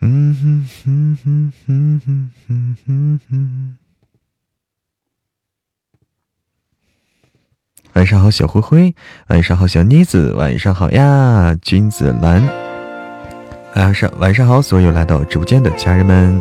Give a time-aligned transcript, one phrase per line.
[0.00, 3.76] 嗯哼哼哼哼哼哼哼哼。
[7.94, 8.94] 晚上好，小灰灰。
[9.26, 10.32] 晚上好，小妮子。
[10.34, 12.42] 晚上好呀，君子兰。
[13.74, 16.40] 晚上晚上好，所有来到直播间的家人们。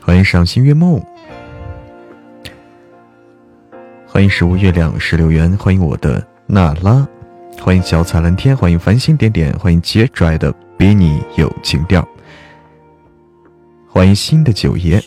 [0.00, 1.06] 欢迎赏心悦目，
[4.14, 7.04] 欢迎十五月亮十六元，欢迎我的娜拉，
[7.60, 12.06] 欢迎小彩蓝天，欢迎繁星点点，欢迎杰拽的比你有情调，
[13.88, 15.02] 欢迎新的九爷。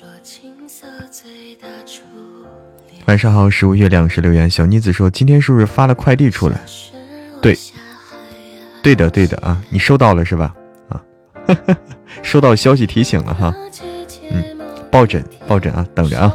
[3.06, 6.60] 晚上好，十五月亮十六元，小妮子说今天是不是发了快递出来？
[7.42, 7.58] 对，
[8.84, 10.54] 对的对的啊，你收到了是吧？
[10.90, 11.02] 啊，
[12.22, 13.56] 收到消息提醒了哈，
[14.30, 14.44] 嗯，
[14.92, 16.34] 抱枕抱枕啊，等着啊。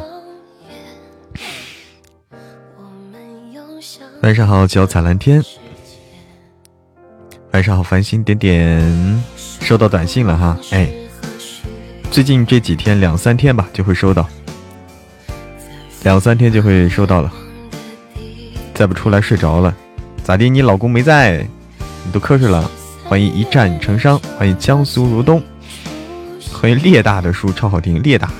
[4.23, 5.43] 晚上好，脚踩蓝天。
[7.51, 10.89] 晚上好，繁星点点，收到短信了哈，哎，
[12.09, 14.25] 最近这几天两三天吧就会收到。
[16.03, 17.29] 两三天就会收到了，
[18.73, 19.75] 再不出来睡着了，
[20.23, 20.49] 咋地？
[20.49, 21.45] 你老公没在，
[22.05, 22.71] 你都瞌睡了。
[23.03, 25.43] 欢迎一战成伤，欢迎江苏如东，
[26.53, 28.31] 欢迎烈大的书超好听，烈大。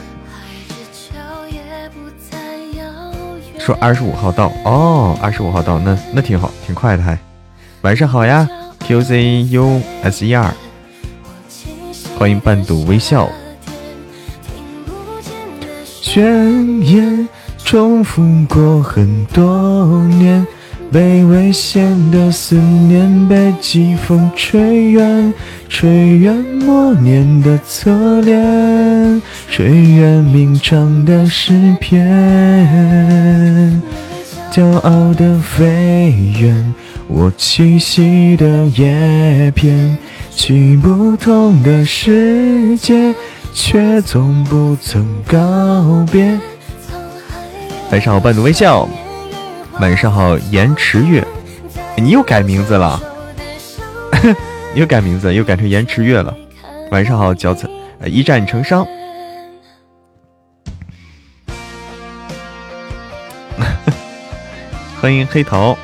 [3.65, 7.17] 说二十五号到哦，二十五号到，那那挺好，挺快的还。
[7.83, 8.45] 晚上好呀
[8.79, 10.53] ，Q Z U S E R，
[12.19, 13.29] 欢迎半度微笑。
[15.85, 17.27] 宣言。
[17.65, 20.45] 重复过很多年，
[20.91, 25.33] 被危险的思念被季风吹远，
[25.67, 33.81] 吹远默念的侧脸，吹远鸣唱的诗篇。
[34.51, 36.75] 骄傲的飞远，
[37.07, 39.97] 我栖息的叶片，
[40.35, 43.15] 去不同的世界，
[43.51, 46.37] 却从不曾告别。
[47.91, 48.87] 晚上好，半度微笑。
[49.79, 51.25] 晚上好，延迟月。
[51.97, 53.01] 你又改名字了？
[54.73, 56.35] 你 又改名字，又改成延迟月了。
[56.91, 57.67] 晚上好，脚踩
[58.05, 58.85] 一战成伤。
[65.01, 65.77] 欢迎黑桃。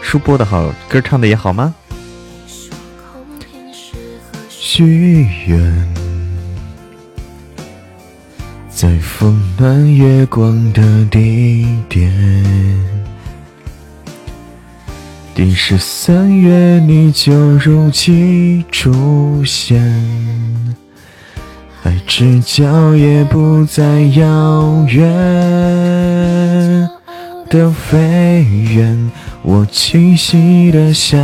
[0.00, 1.74] 书播的好，歌唱的也好吗？
[4.48, 5.94] 许愿，
[8.80, 12.12] 在风暖月光的地点，
[15.34, 19.82] 第十三月你就如期出现，
[21.82, 23.82] 爱之角也不再
[24.14, 26.88] 遥远
[27.50, 28.46] 的飞
[28.76, 29.10] 远。
[29.42, 31.18] 我栖息的夏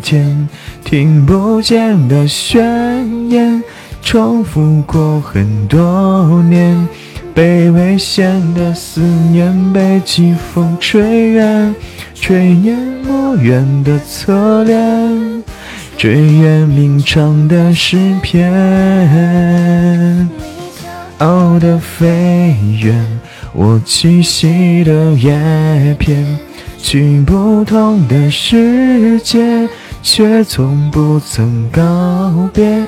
[0.00, 0.48] 天，
[0.84, 3.60] 听不见的宣言，
[4.04, 6.86] 重复过很多年，
[7.34, 11.74] 被危险的思念被季风吹远，
[12.14, 15.42] 吹远莫远的侧脸，
[15.96, 18.52] 追远鸣唱的诗篇，
[21.18, 23.20] 傲的飞远，
[23.52, 26.24] 我栖息的叶片。
[26.78, 29.66] 去不同的世界，
[30.02, 32.86] 却从不曾告别。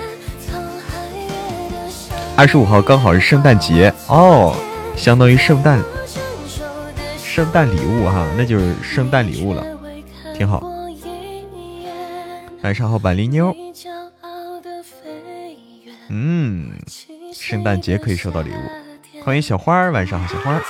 [2.37, 4.55] 二十五号刚好是圣诞节哦，
[4.95, 5.83] 相当于圣诞
[7.17, 9.65] 圣诞礼物哈，那就是圣诞礼物了，
[10.37, 10.63] 挺好。
[12.63, 13.57] 晚上好，板栗妞。
[16.11, 16.73] 嗯，
[17.33, 19.23] 圣诞节可以收到礼物。
[19.25, 20.63] 欢迎小花儿，晚上好，小花儿。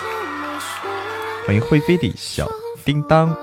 [1.46, 2.48] 欢迎会飞的小。
[2.84, 3.36] 叮当。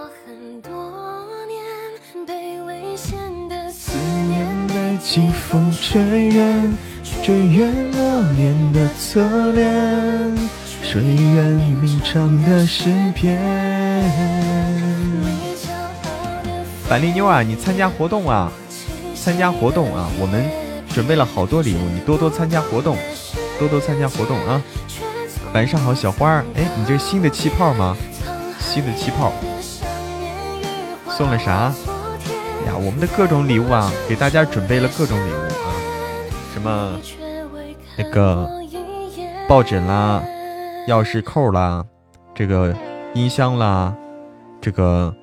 [3.70, 6.78] 思念被风吹远，
[7.24, 10.36] 追远默念的侧脸，
[10.92, 11.46] 追远
[11.82, 13.40] 鸣唱的诗篇。
[16.90, 18.52] 板栗妞啊，你参加活动啊？
[19.16, 20.10] 参加活动啊！
[20.20, 20.44] 我们
[20.90, 22.98] 准备了好多礼物，你多多参加活动，
[23.58, 24.62] 多多参加活动啊！
[25.54, 26.44] 晚上好，小花儿。
[26.56, 27.96] 哎，你这是新的气泡吗？
[28.60, 29.32] 新的气泡
[31.10, 31.74] 送了啥？
[32.68, 35.53] 呀，我们的各种礼物啊，给大家准备了各种礼物，
[36.64, 37.00] 么
[37.98, 38.50] 那个
[39.48, 40.24] 抱枕啦，
[40.88, 41.86] 钥匙扣啦，
[42.34, 42.76] 这个
[43.14, 43.94] 音箱啦，
[44.62, 45.14] 这个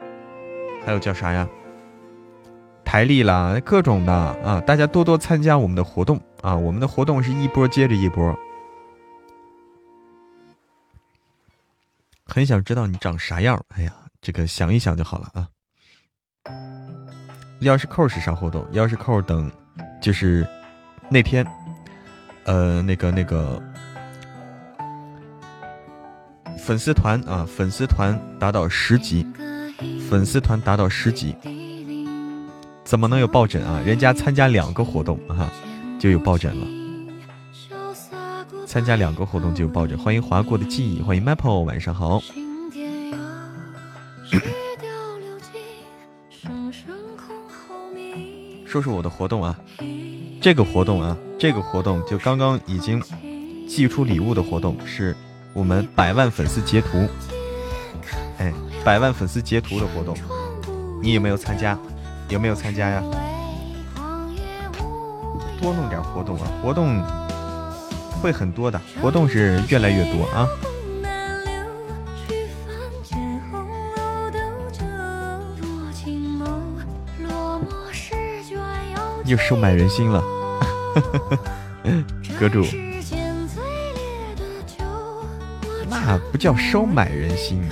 [0.84, 1.48] 还有叫啥呀？
[2.84, 8.36] 台历啦，各种的啊，大家多多参加我们的活动啊，我们的活动是一波接着一波。
[12.26, 15.48] 很想知道你长啥样，哎呀，这个想一想就好了啊。
[17.60, 18.64] 钥匙扣是啥活动？
[18.72, 19.50] 钥匙扣等，
[20.00, 20.46] 就是
[21.12, 21.44] 那天，
[22.44, 23.60] 呃，那个那个
[26.56, 29.26] 粉丝团啊，粉丝团达到十级，
[30.08, 31.34] 粉丝团达到十级，
[32.84, 33.82] 怎么能有抱枕啊？
[33.84, 35.50] 人家参加两个活动啊，
[35.98, 36.64] 就有抱枕了。
[38.64, 42.22] 参加两个活动就有抱枕，欢迎划过的记忆，欢迎 Maple，晚上好。
[48.64, 49.58] 说说我的活动啊，
[50.40, 53.02] 这个活动啊，这个活动就刚刚已经
[53.68, 55.14] 寄出礼物的活动，是
[55.52, 57.06] 我们百万粉丝截图，
[58.38, 58.50] 哎，
[58.82, 60.16] 百万粉丝截图的活动，
[61.02, 61.78] 你有没有参加？
[62.30, 63.02] 有没有参加呀？
[65.60, 67.02] 多弄点活动啊，活动
[68.22, 70.48] 会很多的，活动是越来越多啊。
[79.30, 80.20] 又收买人心了，
[82.36, 82.64] 阁主，
[85.88, 87.62] 那不叫收买人心。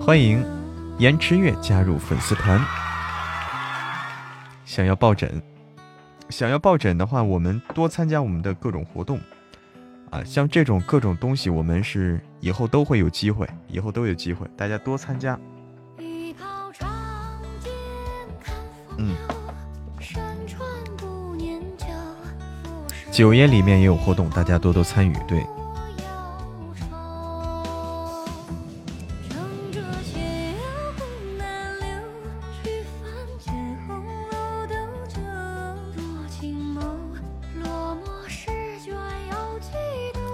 [0.00, 0.42] 欢迎
[0.98, 2.58] 颜池月加入粉丝团。
[4.64, 5.30] 想要抱枕，
[6.30, 9.20] 想要抱枕的话，我们多参加我们的各种活动
[10.08, 15.38] 啊，像这种各种东西，我们是以后都会有机会，以后都有机会，大家多参加。
[18.98, 19.16] 嗯，
[23.10, 25.14] 九爷里面也有活动，大家多多参与。
[25.26, 25.44] 对，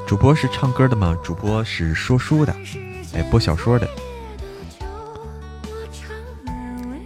[0.07, 1.17] 主播是唱歌的吗？
[1.23, 2.55] 主播是说书的，
[3.15, 3.89] 哎，播小说的。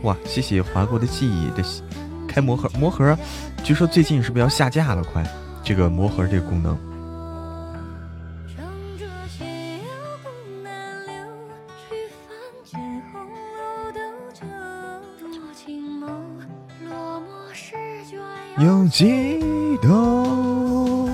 [0.03, 1.63] 哇，谢谢划过的记忆的
[2.29, 3.17] 开魔盒，魔盒
[3.63, 5.05] 据说最近是不是要下架了？
[5.05, 5.25] 快，
[5.63, 6.77] 这个魔盒这个功能。
[18.59, 19.39] 有几
[19.81, 21.09] 多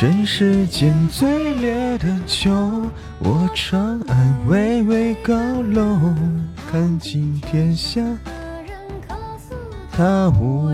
[0.00, 2.50] 人世间最烈的酒，
[3.18, 6.14] 我长安巍巍高楼。
[6.72, 8.00] 看尽天下，
[9.90, 10.72] 他无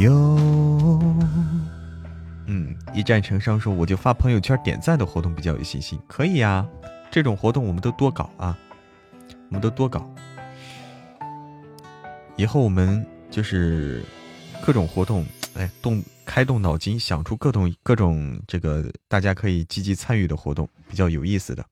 [0.00, 0.38] 忧。
[2.46, 5.98] 嗯，一战成伤说，我就发朋友圈点赞的活动比较有信心。
[6.06, 6.64] 可以呀，
[7.10, 8.56] 这种活动我们都多搞啊，
[9.48, 10.08] 我们都多搞。
[12.36, 14.04] 以后我们就是
[14.64, 21.66] 各种活动，哎，动开动脑筋，想出各种各种这个大家可以积极参与的活动，比较有意思的。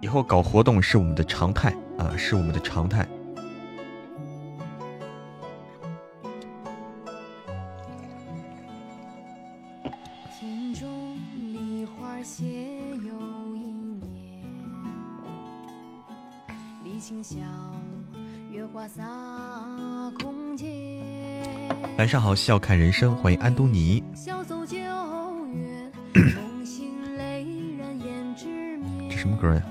[0.00, 3.06] 以后搞活动是我们的常态啊，是我们的常态。
[21.96, 24.02] 晚上好，笑看人生，欢迎安东尼。
[29.10, 29.62] 这什么歌呀？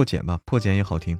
[0.00, 1.18] 破茧吧，破茧也好听。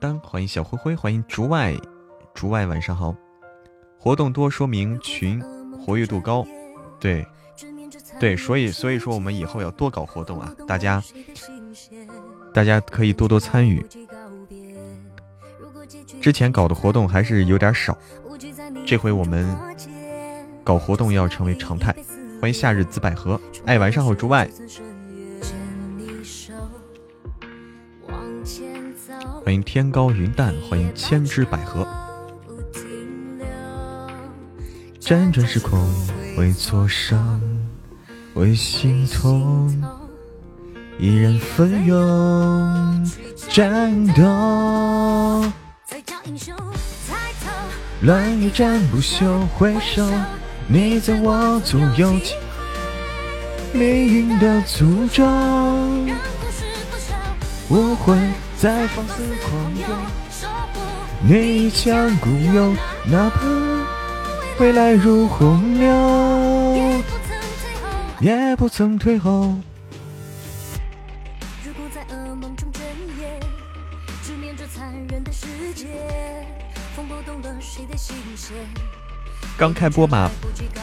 [0.00, 1.76] 当欢迎小灰灰，欢迎竹外，
[2.32, 3.14] 竹外晚上好。
[3.98, 5.38] 活动多说明群
[5.78, 6.46] 活跃度高，
[6.98, 7.26] 对，
[8.18, 11.04] 对，所以所以说我们以后要多搞活动啊，大家
[12.54, 13.86] 大家可以多多参与。
[16.22, 17.94] 之前搞的活动还是有点少，
[18.86, 19.46] 这回我们
[20.64, 21.94] 搞活动要成为常态。
[22.40, 24.48] 欢迎夏日紫百合，哎，晚上好，诸外。
[29.44, 31.84] 欢迎天高云淡，欢迎千枝百合。
[35.00, 35.92] 辗转时空，
[36.36, 37.40] 会挫伤，
[38.34, 39.68] 会心痛，
[40.98, 43.10] 依然奋勇
[43.48, 45.44] 战斗。
[48.02, 50.08] 乱与战不休，回首，
[50.70, 52.12] 你在我左右，
[53.72, 55.24] 命运的诅咒，
[57.68, 58.14] 我会
[58.58, 59.88] 在放肆狂涌，
[61.22, 63.40] 你一腔孤勇，哪怕
[64.60, 67.02] 未来如洪流，
[68.20, 69.54] 也不曾退后。
[79.56, 80.30] 刚开播嘛，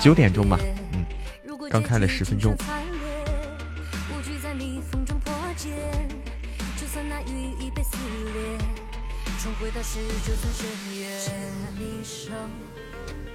[0.06, 0.60] 九点钟吧，
[0.94, 1.04] 嗯，
[1.68, 2.56] 刚开了十分钟。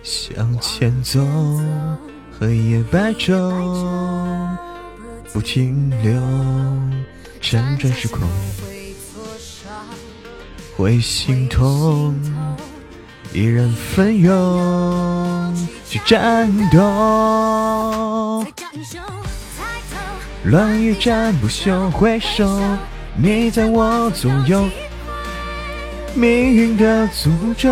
[0.05, 1.19] 向前走，
[2.39, 4.57] 黑夜白昼
[5.33, 6.13] 不停留，
[7.43, 8.21] 辗转时空
[10.77, 12.15] 会心痛。
[13.33, 14.33] 依然奋勇
[15.89, 18.45] 去战斗，
[20.45, 22.61] 乱与战不休，回首
[23.17, 24.65] 你在我左右，
[26.15, 27.71] 命运的诅咒，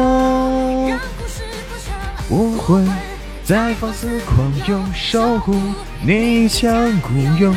[2.29, 2.85] 我会
[3.45, 5.55] 在放肆狂涌，守护
[6.03, 6.71] 你一腔
[7.01, 7.09] 孤
[7.39, 7.57] 勇，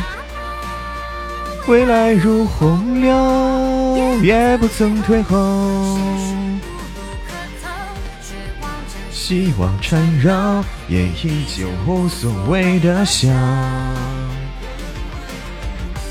[1.68, 5.98] 未来如洪流，也不曾退后。
[9.24, 13.30] 希望缠绕，也依旧无所谓的笑。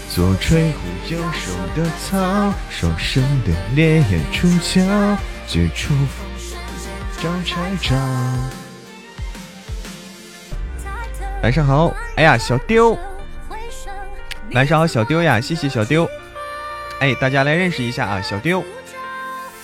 [0.09, 5.93] 左吹呼右手的草，双生的烈焰出鞘，绝处
[7.21, 7.97] 找拆招。
[11.43, 12.97] 晚上好，哎呀，小丢。
[14.53, 16.09] 晚上好，小丢呀，谢谢小丢。
[17.01, 18.63] 哎，大家来认识一下啊，小丢。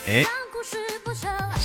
[0.09, 0.25] 哎。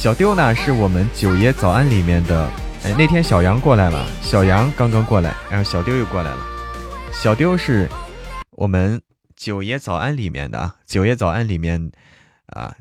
[0.01, 2.47] 小丢呢，是我们九爷早安里面的。
[2.83, 6.43] 哎，那天小杨过来了，小杨刚刚过来，然后小丢又过来了。
[7.13, 7.87] 小丢是
[8.53, 8.99] 我们
[9.35, 11.91] 九爷早安里面的啊，九爷早安里面
[12.47, 12.75] 啊，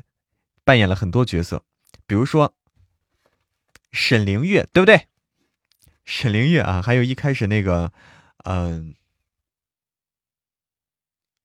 [0.63, 1.63] 扮演了很多角色，
[2.07, 2.55] 比如说
[3.91, 5.05] 沈凌月，对不对？
[6.03, 7.93] 沈凌月啊，还有一开始那个，
[8.45, 8.95] 嗯，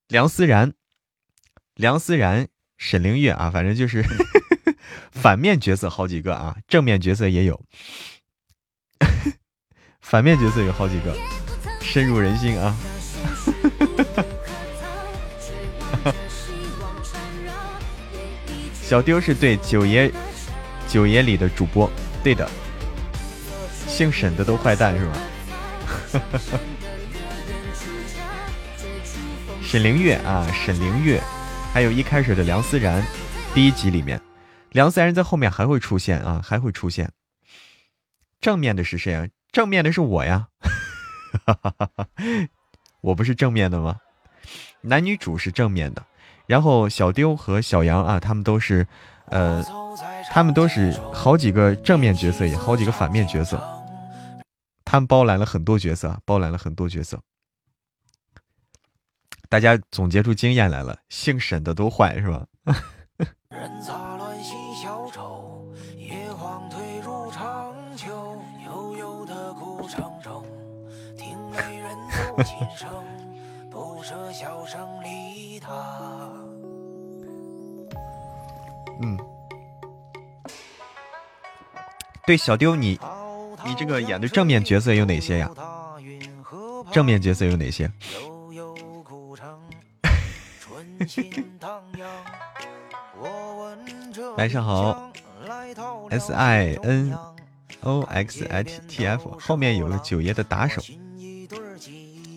[0.09, 0.73] 梁思然，
[1.75, 4.03] 梁思然，沈凌月啊，反正就是。
[5.13, 7.61] 反面角色好几个啊，正面角色也有，
[10.01, 11.17] 反面角色有好几个，
[11.81, 12.77] 深入人心啊！
[18.83, 20.13] 小丢是对九爷，
[20.89, 21.91] 九爷里的主播，
[22.23, 22.49] 对的，
[23.89, 25.13] 姓沈的都坏蛋是吧？
[29.61, 31.21] 沈凌月啊，沈凌月，
[31.73, 33.03] 还有一开始的梁思然，
[33.53, 34.21] 第一集里面。
[34.71, 37.13] 梁三人在后面还会出现啊，还会出现。
[38.41, 39.27] 正面的是谁啊？
[39.51, 40.49] 正面的是我呀，
[43.01, 44.01] 我不是正面的吗？
[44.83, 46.05] 男女主是正面的，
[46.47, 48.87] 然后小丢和小杨啊，他们都是，
[49.27, 49.65] 呃，
[50.31, 53.59] 他们都是好几个正面角色，也好几个反面角色，
[54.85, 57.19] 他们包揽了很多角色，包揽了很多角色。
[59.49, 62.47] 大家总结出经验来了，姓沈的都坏是吧？
[79.01, 79.19] 嗯，
[82.27, 82.99] 对，小丢你，
[83.65, 85.51] 你这个演的正面角色有哪些呀？
[86.93, 87.91] 正面角色有哪些？
[94.37, 95.11] 晚上好
[96.11, 97.17] ，S I N
[97.83, 100.83] O X H T F 后面有个九爷的打手。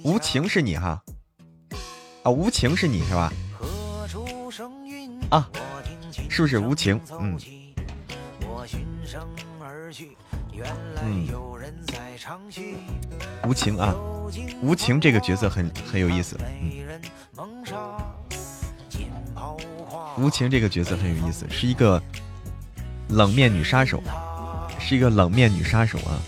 [0.03, 1.01] 无情是你哈，
[2.23, 3.31] 啊，无情是你是吧？
[5.29, 5.49] 啊，
[6.29, 6.99] 是不是无情？
[7.19, 7.37] 嗯，
[11.03, 11.27] 嗯，
[13.45, 13.93] 无情啊，
[14.61, 16.37] 无情这个角色很很有意思。
[20.17, 22.01] 无情这个角色很有意思，是一个
[23.09, 24.01] 冷面女杀手，
[24.79, 26.19] 是一个冷面女杀手啊，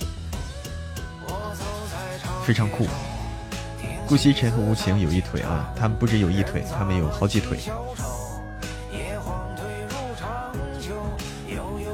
[2.46, 2.86] 非常酷。
[4.12, 7.58] 顾惜尘和无情有一腿啊，他们不止有一腿，他们有好几腿。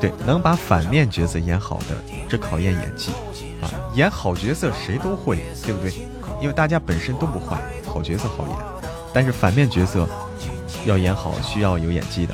[0.02, 1.96] 对，能把反面角色演好的，
[2.28, 3.12] 这考验演技
[3.62, 3.70] 啊！
[3.94, 5.94] 演好角色谁都会，对不对？
[6.42, 8.58] 因为大家本身都不坏，好角色好演，
[9.14, 10.10] 但是反面角色
[10.86, 12.34] 要演好，需要有演技的。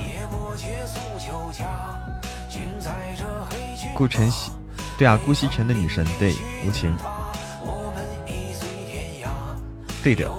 [3.94, 4.50] 顾晨曦，
[4.98, 6.34] 对啊，顾惜尘的女神，对，
[6.66, 6.96] 无情。
[10.03, 10.29] 对的。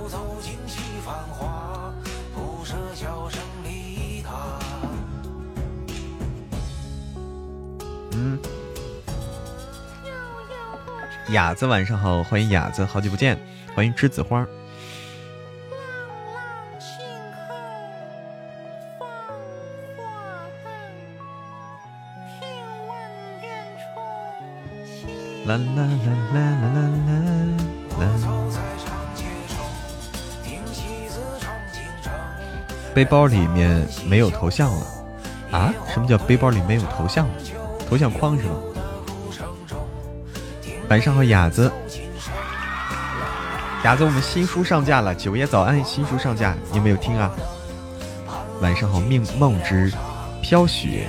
[8.12, 8.38] 嗯，
[11.30, 13.38] 雅子晚上好，欢迎雅子，好久不见，
[13.74, 14.46] 欢迎栀子花。
[25.46, 25.86] 啦啦啦
[26.32, 27.03] 啦啦啦
[32.94, 34.86] 背包里面没有头像了
[35.50, 35.74] 啊？
[35.92, 37.34] 什么叫背包里没有头像了？
[37.88, 38.54] 头像框是吗？
[40.88, 41.72] 晚上好，雅子，
[43.82, 47.32] 雅子，我们新书上架了，九爷早安，新书上架，你有没有听啊？
[48.60, 49.92] 晚上好，命梦之
[50.40, 51.08] 飘雪。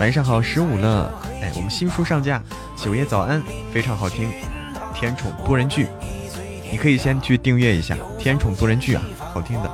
[0.00, 2.42] 晚上好，十五了，哎，我们新书上架，
[2.76, 3.40] 九爷早安，
[3.72, 4.32] 非常好听，
[4.92, 5.86] 甜宠多人剧。
[6.70, 9.67] 你可以先去订阅一下《天宠多人剧》啊，好听的。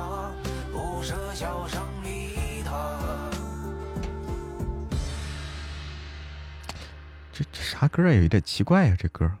[7.95, 8.13] 歌啊？
[8.13, 9.31] 有点奇怪呀，这歌，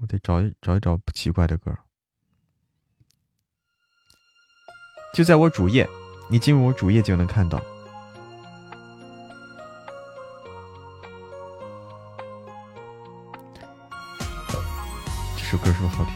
[0.00, 1.76] 我得找一找一找不奇怪的歌。
[5.12, 5.86] 就在我主页，
[6.30, 7.60] 你进入我主页就能看到。
[15.36, 16.14] 这首歌是不是好听？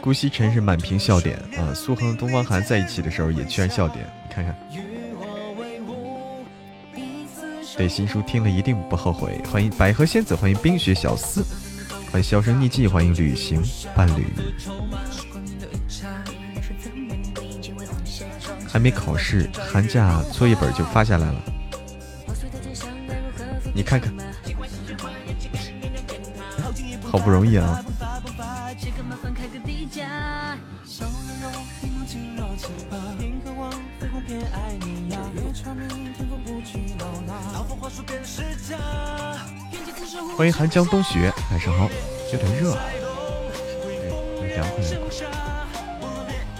[0.00, 1.72] 顾惜尘是满屏笑点啊！
[1.74, 4.56] 苏恒、东方寒在一起的时候也全笑点，你看看。
[7.76, 9.40] 对新书听了一定不后悔。
[9.50, 11.44] 欢迎百合仙子，欢迎冰雪小司，
[12.10, 13.62] 欢迎销声匿迹，欢迎旅行
[13.94, 14.26] 伴侣。
[18.66, 21.40] 还没考试，寒假作业本就发下来了，
[23.74, 24.12] 你看看。
[27.10, 27.82] 好不容易啊！
[40.38, 41.90] 欢迎寒江冬雪，晚上好，
[42.32, 42.76] 有点热，
[44.38, 45.26] 对凉快凉快。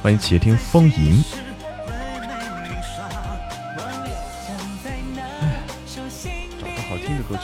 [0.03, 1.23] 欢迎且听风吟，
[6.59, 7.43] 找个好听的歌曲。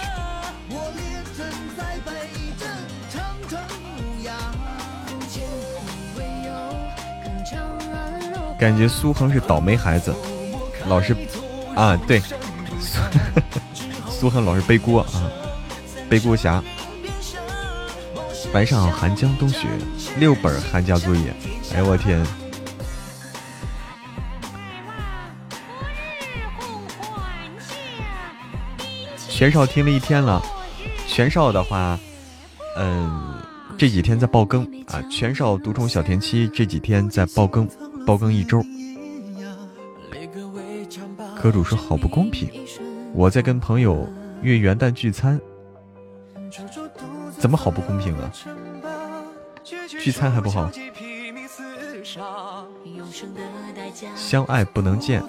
[8.59, 10.13] 感觉苏恒是倒霉孩子，
[10.89, 11.17] 老是
[11.77, 12.21] 啊，对，
[14.11, 15.31] 苏恒老是背锅啊，
[16.09, 16.63] 背锅侠。
[18.53, 19.67] 晚上，寒江冬雪，
[20.19, 21.35] 六本寒假作业，
[21.75, 22.25] 哎呦我天！
[29.17, 30.41] 玄少听了一天了，
[31.07, 31.99] 玄少的话，
[32.77, 33.35] 嗯，
[33.77, 37.69] 这几天在爆更啊，玄少独宠小田七这几天在爆更。
[38.07, 38.63] 爆更一周，
[41.39, 42.51] 科主说好不公平。
[43.15, 44.07] 我在跟朋友
[44.43, 45.41] 约元旦聚餐，
[47.45, 48.33] 怎么好不公平啊？
[49.87, 50.71] 聚餐还不好？
[54.17, 55.23] 相爱不能见。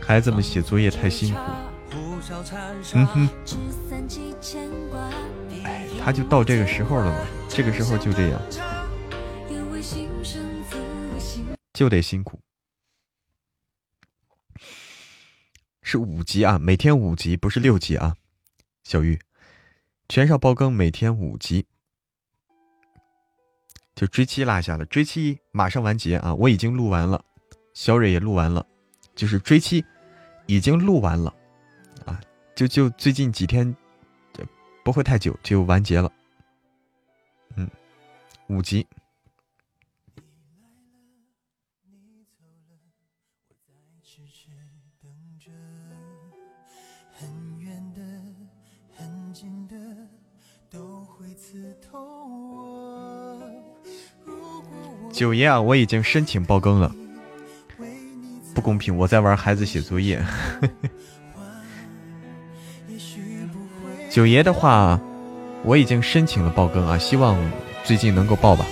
[0.00, 1.40] 孩子们写作业太辛苦。
[2.94, 3.28] 嗯哼，
[5.64, 7.18] 哎，他就到这个时候了嘛，
[7.50, 8.40] 这个时候就这样，
[11.80, 12.38] 就得辛苦。
[15.80, 18.14] 是五集啊，每天五集，不是六集啊。
[18.84, 19.18] 小玉，
[20.06, 21.66] 全少包更，每天五集。
[23.94, 26.34] 就追妻落下了，追妻马上完结啊！
[26.34, 27.24] 我已经录完了，
[27.72, 28.66] 小蕊也录完了，
[29.14, 29.82] 就是追妻
[30.44, 31.34] 已经录完了。
[32.04, 32.20] 啊
[32.54, 33.74] 就就最近几天，
[34.84, 36.12] 不会太久就完结了。
[37.56, 37.66] 嗯，
[38.48, 38.86] 五级。
[55.20, 56.90] 九爷啊，我已经申请爆更了。
[58.54, 60.18] 不公平，我在玩孩子写作业。
[64.08, 64.98] 九爷的话，
[65.62, 67.36] 我已经申请了爆更啊，希望
[67.84, 68.64] 最近能够爆吧。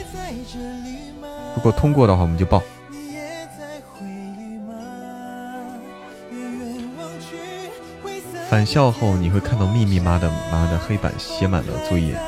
[1.54, 2.62] 如果通过的话，我们就爆。
[8.48, 12.18] 返校后你会看到密密麻的麻的黑板写满了作业。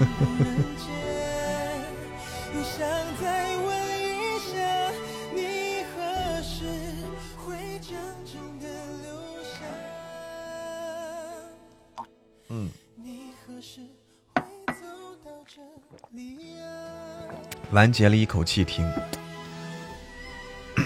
[17.72, 18.84] 完结了一口气听，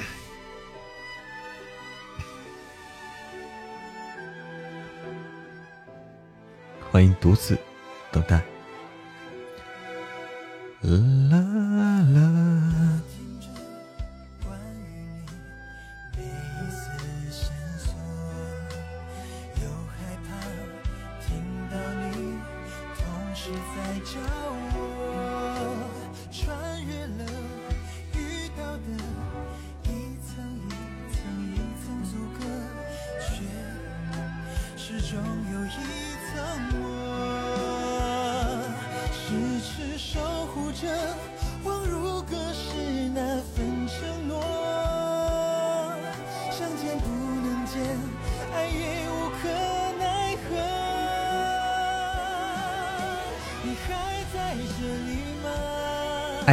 [6.90, 7.59] 欢迎独自
[8.12, 8.40] 等待。
[10.85, 11.23] 啦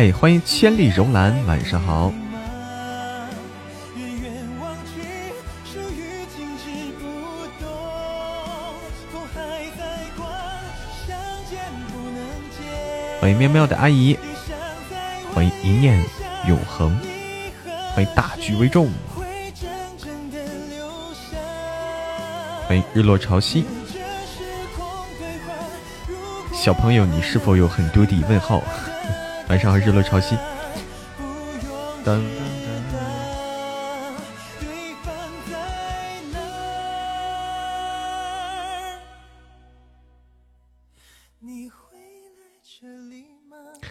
[0.02, 2.12] 哎，欢迎千里柔兰，晚上好。
[13.20, 14.18] 欢迎喵喵的阿姨，
[15.36, 16.04] 欢迎一念
[16.48, 17.00] 永恒，
[17.94, 18.90] 欢迎大局为重，
[22.68, 23.64] 欢迎日落潮汐。
[26.52, 28.64] 小朋友，你是否有很多的问号？
[29.52, 30.38] 晚上好，日落潮汐。
[32.06, 32.24] 噔。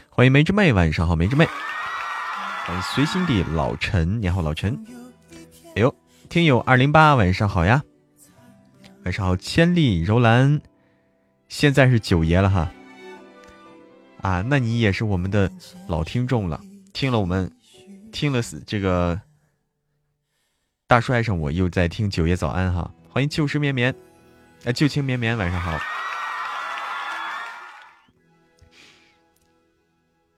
[0.08, 1.46] 欢迎梅之妹，晚上好，梅之妹。
[2.64, 4.82] 欢迎随心的老陈，你好，老陈。
[5.76, 5.94] 哎呦，
[6.30, 7.82] 听友二零八，晚上好呀。
[9.04, 10.62] 晚上好，千里柔兰。
[11.50, 12.70] 现在是九爷了哈。
[14.22, 15.50] 啊，那你也是我们的
[15.88, 16.60] 老听众了，
[16.92, 17.50] 听了我们
[18.12, 19.18] 听了这个
[20.86, 23.94] 大叔爱上我，又在听九爷早安哈，欢迎旧时绵绵，
[24.64, 25.78] 哎，旧情绵绵，晚上好，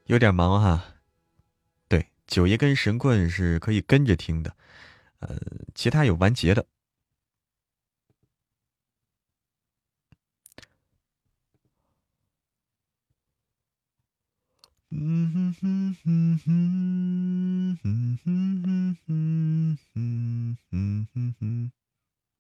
[0.07, 0.85] 有点忙哈，
[1.89, 4.55] 对，九爷跟神棍是可以跟着听的，
[5.19, 5.37] 呃，
[5.75, 6.65] 其他有完结的。
[14.95, 21.73] 嗯哼哼哼哼哼哼哼哼哼哼哼，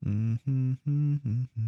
[0.04, 1.58] 嗯哼哼哼哼，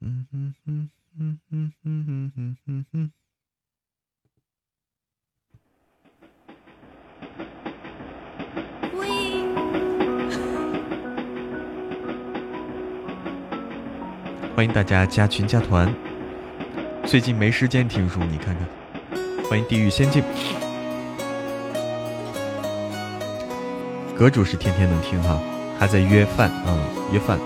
[0.00, 3.10] 嗯哼哼哼哼哼哼哼哼。
[8.94, 9.02] 喂
[14.54, 16.05] 欢迎大家加群加团。
[17.06, 18.66] 最近没时间听书，你看看。
[19.48, 20.24] 欢迎地狱仙境，
[24.18, 25.40] 阁主是天天能听哈，
[25.78, 26.76] 还在约饭啊，
[27.12, 27.38] 约饭。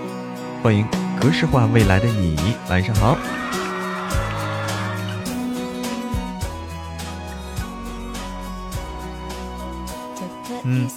[0.63, 0.83] 欢迎
[1.19, 2.35] 格式化未来的你，
[2.71, 3.15] 晚上好。
[10.63, 10.87] 嗯，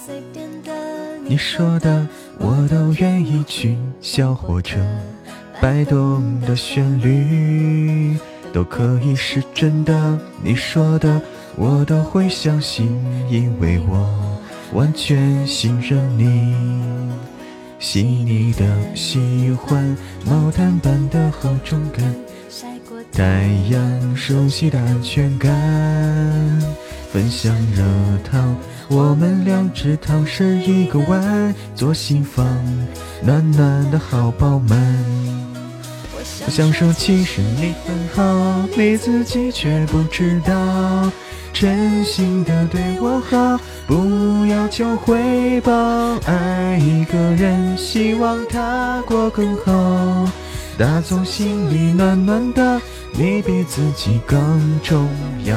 [1.23, 2.07] 你说的
[2.39, 4.79] 我都愿意去，小火车
[5.61, 8.17] 摆动的旋律。
[8.55, 11.21] 都可以是真的，你说的
[11.57, 12.87] 我都会相信，
[13.29, 14.39] 因为我
[14.71, 16.55] 完全信任你。
[17.79, 18.65] 细腻的
[18.95, 22.15] 喜欢，毛毯般的厚重感，
[23.11, 25.51] 太阳熟悉的安全感。
[27.11, 27.83] 分享热
[28.23, 28.55] 汤，
[28.87, 32.47] 我们两只汤匙一个碗，左心房，
[33.21, 35.54] 暖暖的好饱满。
[36.45, 41.11] 我想说，其实你很好，你自己却不知道。
[41.53, 43.57] 真心的对我好，
[43.87, 45.71] 不要求回报。
[46.25, 50.29] 爱一个人，希望他过更好。
[50.77, 52.81] 打从心里暖暖的，
[53.13, 55.07] 你比自己更重
[55.45, 55.55] 要。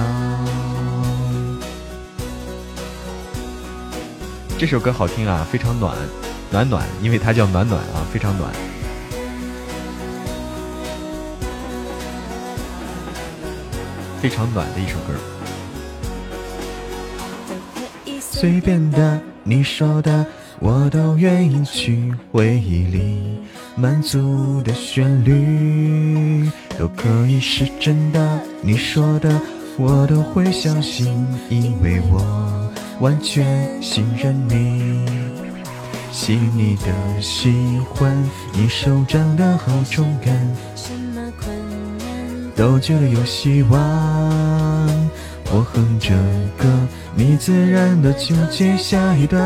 [4.56, 5.96] 这首歌好听啊，非常暖，
[6.52, 8.52] 暖暖，因为它叫暖暖啊，非常暖。
[14.20, 15.14] 非常暖的一首歌。
[18.20, 20.26] 随便的，你说的，
[20.60, 23.38] 我都愿意去回忆里
[23.76, 28.40] 满足的旋律，都可以是真的。
[28.62, 29.40] 你说的，
[29.76, 31.06] 我都会相信，
[31.48, 35.04] 因为我完全信任你。
[36.12, 37.52] 细腻的喜
[37.94, 38.16] 欢，
[38.52, 40.34] 你手掌的好重感。
[42.58, 43.78] 都觉得有希望。
[45.52, 46.12] 我哼着
[46.56, 46.66] 歌，
[47.14, 49.40] 你自然的就接下一段。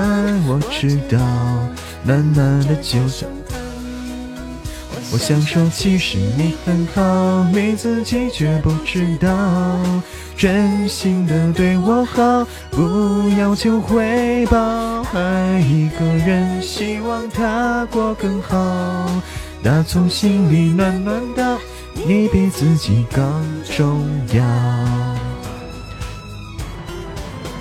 [0.49, 1.19] 我知道，
[2.05, 3.29] 暖暖的就像。
[5.13, 9.29] 我想说，其实你很好，你自己却不知道。
[10.35, 15.03] 真心的对我好，不要求回报。
[15.13, 19.07] 爱一个人，希望他过更好。
[19.63, 21.59] 打从心里暖暖的。
[21.95, 23.25] 你比自己更
[23.65, 24.45] 重要，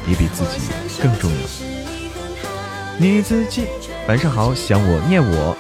[0.06, 0.62] 你比自己
[1.02, 1.38] 更重要。
[2.98, 3.68] 你自己
[4.08, 5.56] 晚上好，想我念我，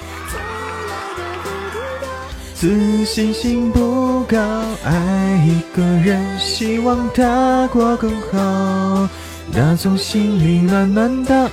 [2.56, 4.38] 自信心不高，
[4.84, 9.10] 爱一个人，希望他过更好，
[9.52, 11.50] 那从心里暖暖的，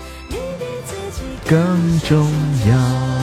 [1.47, 2.27] 更重
[2.69, 3.18] 要。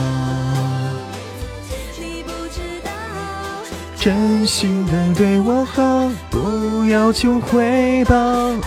[4.06, 8.14] 真心的对我好，不要求回报。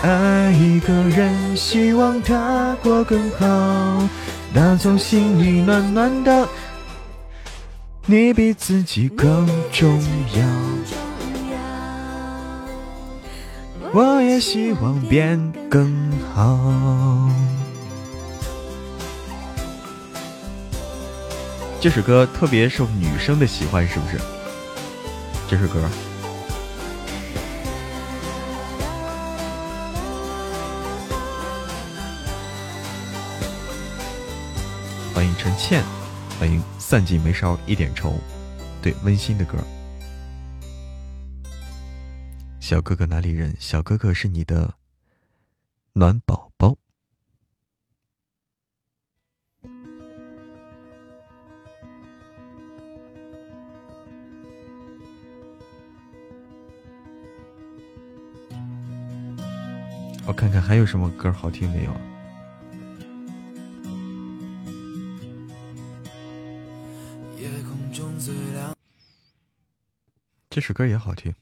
[0.03, 4.09] 爱一个人，希望他过更好。
[4.53, 6.45] 打从心里暖暖的，
[8.05, 9.97] 你比自己更重
[10.35, 10.45] 要。
[13.93, 17.29] 我也希望变更好。
[21.79, 24.19] 这首歌特别受女生的喜欢，是不是？
[25.49, 25.81] 这首歌，
[35.11, 35.83] 欢迎陈倩，
[36.39, 38.13] 欢迎散尽眉梢一点愁，
[38.79, 39.57] 对温馨的歌。
[42.59, 43.55] 小哥哥哪里人？
[43.59, 44.75] 小哥哥是你的
[45.93, 46.77] 暖宝宝。
[60.29, 61.91] 我看看还有什么歌好听没有？
[70.51, 71.33] 这首歌也好听。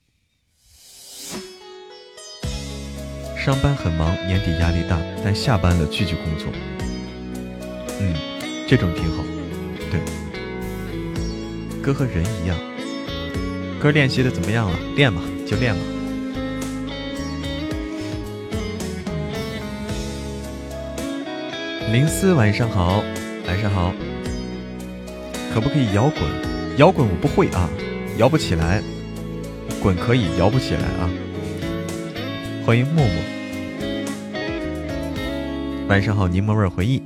[3.36, 6.48] 上班很忙，年底压力大，但下班了继续工作。
[8.00, 8.16] 嗯，
[8.70, 9.22] 这种挺好。
[9.92, 10.00] 对，
[11.82, 12.58] 歌和人一样。
[13.82, 14.80] 歌练习的怎么样了？
[14.96, 15.82] 练吧，就练吧。
[21.90, 23.02] 林思晚上好，
[23.48, 23.94] 晚上好。
[25.54, 26.22] 可不可以摇滚？
[26.78, 27.70] 摇滚我不会啊，
[28.18, 28.84] 摇不起来。
[29.82, 31.10] 滚可以，摇不起来啊。
[32.66, 33.16] 欢迎默默。
[35.88, 37.02] 晚上好，柠檬味回忆。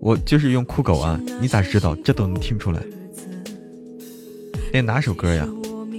[0.00, 1.94] 我就是用酷狗啊，你咋知道？
[1.96, 2.82] 这都能听出来。
[4.72, 5.46] 练哪首歌呀？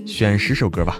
[0.07, 0.99] 选十首歌吧。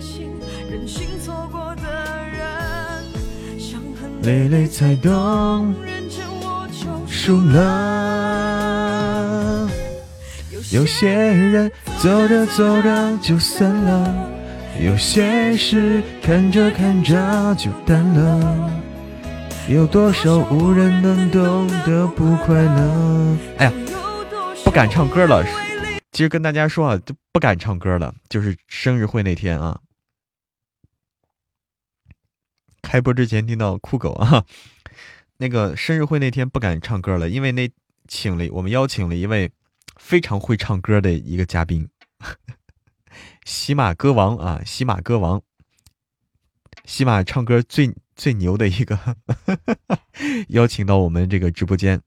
[4.23, 5.73] 累累才懂，
[7.07, 8.61] 输了。
[10.71, 14.29] 有些人走着走着就散了，
[14.79, 17.15] 有些事看着看着
[17.55, 18.71] 就淡了，
[19.67, 23.37] 有多少无人能懂得不快乐？
[23.57, 23.73] 哎呀，
[24.63, 25.43] 不不敢唱歌了。
[26.13, 28.13] 其实跟大家说啊，就不敢唱歌了。
[28.29, 29.77] 就是生日会那天啊，
[32.91, 34.43] 开播之前听到酷狗啊，
[35.39, 37.71] 那个生日会那天不敢唱歌了，因为那
[38.05, 39.49] 请了我们邀请了一位
[39.95, 41.87] 非常会唱歌的一个嘉宾，
[43.45, 45.41] 喜马歌王啊，喜马歌王，
[46.83, 49.15] 喜马唱歌最最牛的一个，
[50.49, 52.01] 邀请到我们这个直播间。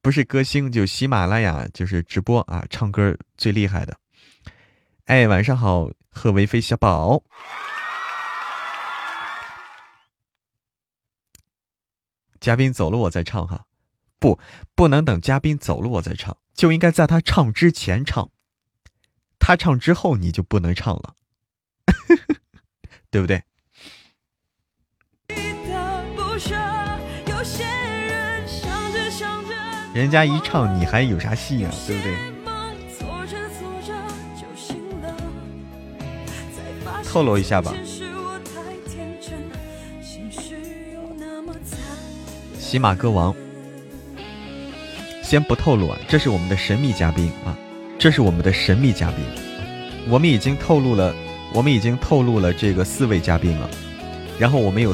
[0.00, 3.98] 不是歌星，就喜马拉雅就是直播啊，唱歌最厉害的。
[5.06, 7.24] 哎，晚上好，贺维飞小宝。
[12.40, 13.66] 嘉宾走了我再唱哈，
[14.18, 14.38] 不，
[14.74, 18.30] 不能等嘉宾走了我再唱，就应该在他唱之前唱，
[19.38, 21.14] 他唱之后你就不能唱了，
[23.10, 23.42] 对不对？
[29.94, 31.72] 人家一唱，你还有啥戏啊？
[31.86, 32.16] 对不对？
[37.04, 37.74] 透露一下吧。
[42.70, 43.34] 喜马歌王，
[45.22, 47.56] 先不透露啊，这是我们的神秘嘉宾啊，
[47.98, 49.24] 这是我们的神秘嘉宾。
[50.06, 51.14] 我们已经透露了，
[51.54, 53.70] 我们已经透露了这个四位嘉宾了，
[54.38, 54.92] 然后我们有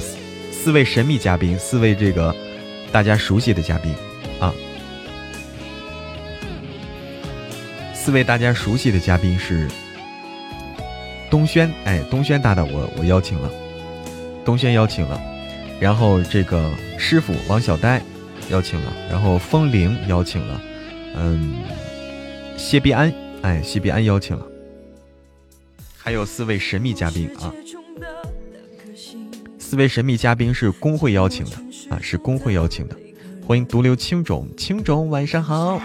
[0.53, 2.33] 四位神秘嘉宾，四位这个
[2.93, 3.93] 大家熟悉的嘉宾
[4.39, 4.55] 啊。
[7.93, 9.69] 四位大家熟悉的嘉宾是
[11.29, 13.51] 东轩，哎，东轩大大，我我邀请了，
[14.45, 15.21] 东轩邀请了，
[15.81, 18.01] 然后这个师傅王小呆
[18.51, 20.61] 邀请了，然后风铃邀请了，
[21.17, 21.63] 嗯，
[22.57, 24.47] 谢必安，哎，谢必安邀请了，
[25.97, 27.53] 还有四位神秘嘉宾啊，
[29.59, 31.57] 四位神秘嘉宾是工会邀请的
[31.91, 32.97] 啊，是工会邀请的，
[33.47, 35.81] 欢迎独留青种，青种晚上好。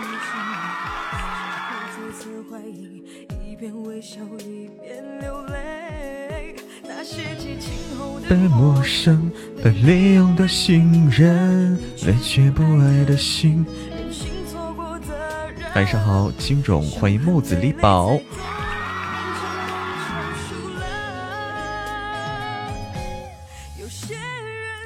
[8.30, 13.66] 被陌生、被利用的信任，爱却不爱的心。
[15.76, 18.20] 晚上好，金种，欢迎木子李宝。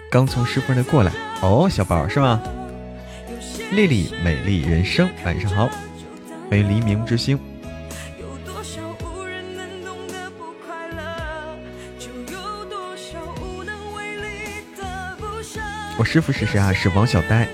[0.09, 2.41] 刚从师傅那过来，哦，小宝是吗？
[3.71, 5.69] 丽丽，美丽人生，晚上好，
[6.49, 7.39] 欢迎黎明之星。
[15.97, 16.73] 我师傅是谁啊？
[16.73, 17.47] 是王小呆，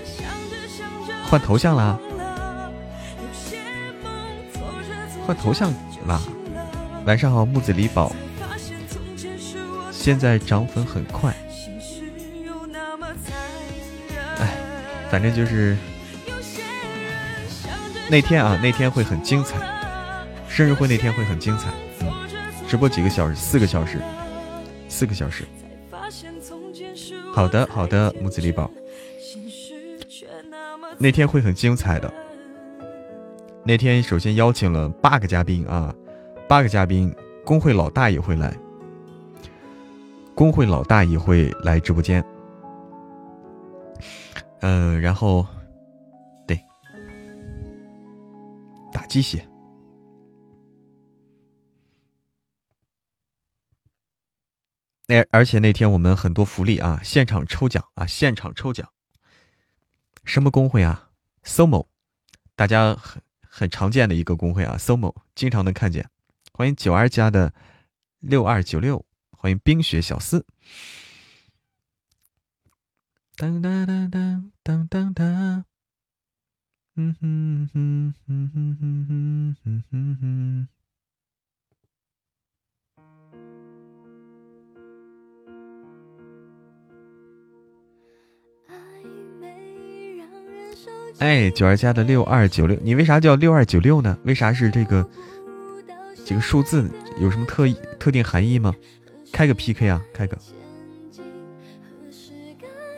[1.24, 2.00] 换头像啦，
[5.26, 5.72] 换头像
[6.08, 6.22] 啦。
[7.06, 8.12] 晚上好，木子李宝。
[9.92, 11.36] 现在涨粉很快，
[14.40, 14.58] 哎，
[15.12, 15.78] 反正就是
[18.10, 19.58] 那天啊，那天会很精彩，
[20.48, 21.68] 生日会那天会很精彩。
[22.68, 24.00] 直播几个小时，四个小时，
[24.88, 25.44] 四个小时。
[27.34, 28.70] 好的，好的，木子李宝，
[30.98, 32.12] 那天会很精彩的。
[33.64, 35.94] 那天首先邀请了八个嘉宾啊，
[36.48, 37.14] 八个嘉宾，
[37.46, 38.56] 工会老大也会来，
[40.34, 42.24] 工会老大也会来直播间。
[44.62, 45.46] 嗯，然后，
[46.48, 46.60] 对，
[48.92, 49.49] 打鸡血。
[55.10, 58.88] 那而且那天我们很多福利啊，现场抽奖啊，现场抽奖。
[60.24, 61.10] 什么工会啊
[61.44, 61.88] ？SOMO，
[62.56, 66.08] 大家很很常见的一个工会啊，SOMO 经常能看见。
[66.54, 67.52] 欢迎九二家的
[68.20, 70.46] 六二九六，欢迎冰雪小四。
[73.36, 75.66] 当当当当当当当，
[76.96, 80.68] 嗯哼哼哼哼哼哼哼哼哼。
[91.20, 94.18] 哎，九二加的六二九六，你为啥叫六二九六呢？
[94.24, 95.06] 为啥是这个
[96.24, 96.90] 几个数字？
[97.20, 97.68] 有什么特
[98.00, 98.74] 特定含义吗？
[99.32, 100.38] 开个 PK 啊，开个，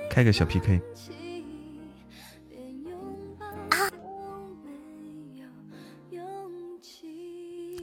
[0.07, 0.79] 开个小 PK。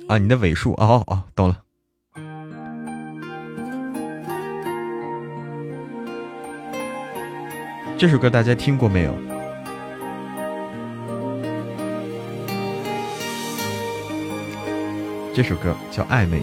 [0.06, 1.62] 啊，你的尾数哦哦，懂了。
[7.98, 9.37] 这首歌大家听过没有？
[15.38, 16.40] 这首歌叫《暧昧》。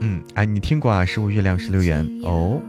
[0.00, 1.04] 嗯，《哎，你听过啊？
[1.04, 2.62] 十五月亮十六圆哦。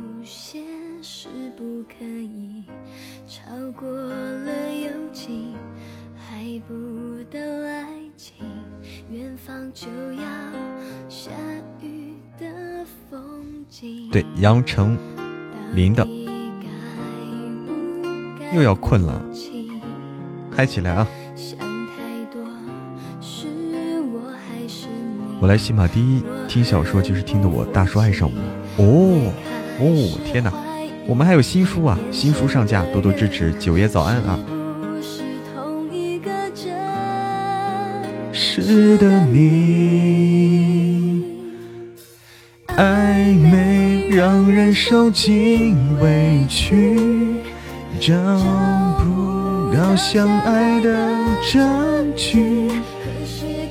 [14.11, 14.97] 对，杨丞
[15.73, 16.20] 琳的。
[18.53, 19.21] 又要困了，
[20.51, 21.07] 嗨起来啊！
[25.39, 28.29] 我来喜马第一听小说就是听的我大叔爱上
[28.77, 29.33] 我哦
[29.79, 30.53] 哦天哪！
[31.07, 33.51] 我们还有新书啊，新书上架，多多支持。
[33.53, 34.39] 九爷早安啊！
[38.31, 41.23] 是的，你
[42.67, 47.40] 暧昧让人受尽委屈。
[48.01, 48.15] 找
[48.97, 50.89] 不到相爱的
[51.51, 52.67] 证据，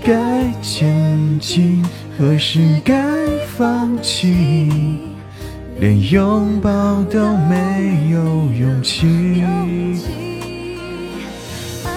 [0.05, 1.85] 该前进，
[2.17, 2.95] 何时该
[3.57, 4.79] 放弃？
[5.81, 7.19] 连拥抱都
[7.49, 8.21] 没有
[8.57, 9.43] 勇气。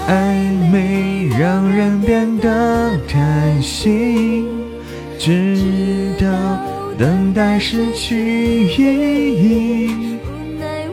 [0.08, 4.48] 暧昧让人变得贪心，
[5.20, 6.26] 直到
[6.98, 10.18] 等待失去意义。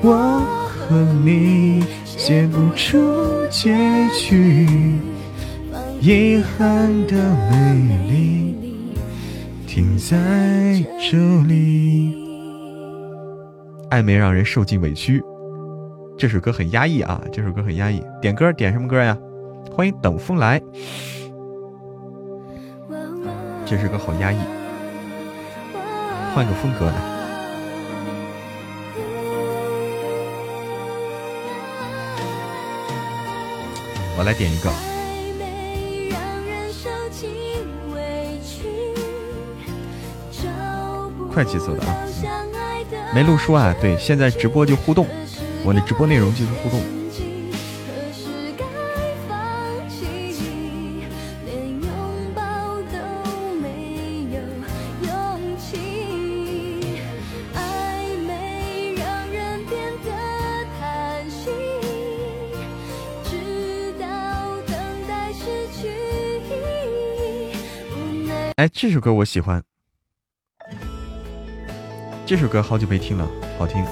[0.04, 0.61] 我。
[0.92, 3.74] 和你写不出结
[4.20, 4.68] 局，
[6.02, 7.16] 遗憾的
[7.50, 8.58] 美丽
[9.66, 11.18] 停在这
[11.48, 12.14] 里。
[13.90, 15.24] 暧昧让人受尽委屈，
[16.18, 17.22] 这首歌很压抑啊！
[17.32, 18.04] 这首歌很压抑。
[18.22, 19.18] 点歌点什么歌呀？
[19.74, 20.62] 欢迎等风来。
[23.66, 24.38] 这首歌好压抑，
[26.36, 27.21] 换个风格来。
[34.22, 34.70] 我来点一个，
[41.34, 42.06] 快节奏的啊！
[43.16, 43.76] 没录书啊？
[43.82, 45.08] 对，现在直播就互动，
[45.66, 47.01] 我的直播内容就是互动。
[68.82, 69.62] 这首歌我喜欢。
[72.26, 73.86] 这首歌好久没听了，好听。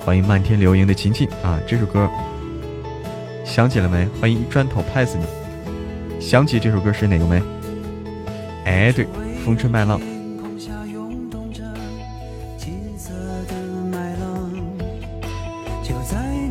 [0.00, 1.56] 欢迎漫天流萤的琴琴啊！
[1.64, 2.10] 这首歌
[3.44, 4.06] 想起了没？
[4.20, 6.20] 欢迎砖头拍死你！
[6.20, 7.40] 想起这首歌是哪个没？
[8.64, 9.06] 哎，对，
[9.44, 10.00] 风吹麦浪。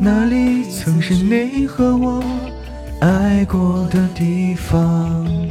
[0.00, 2.24] 那里曾是你和我
[3.02, 5.41] 爱过的地方。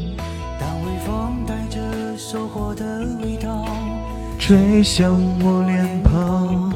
[4.52, 6.74] 吹向我脸庞，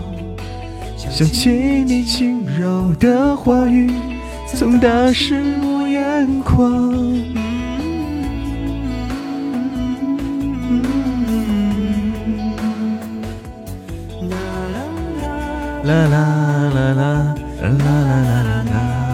[0.95, 3.91] 想起你轻柔的话语，
[4.47, 6.71] 曾打湿我眼眶。
[15.83, 16.15] 啦啦啦
[16.69, 18.71] 啦啦啦啦啦啦。
[18.71, 19.04] 啦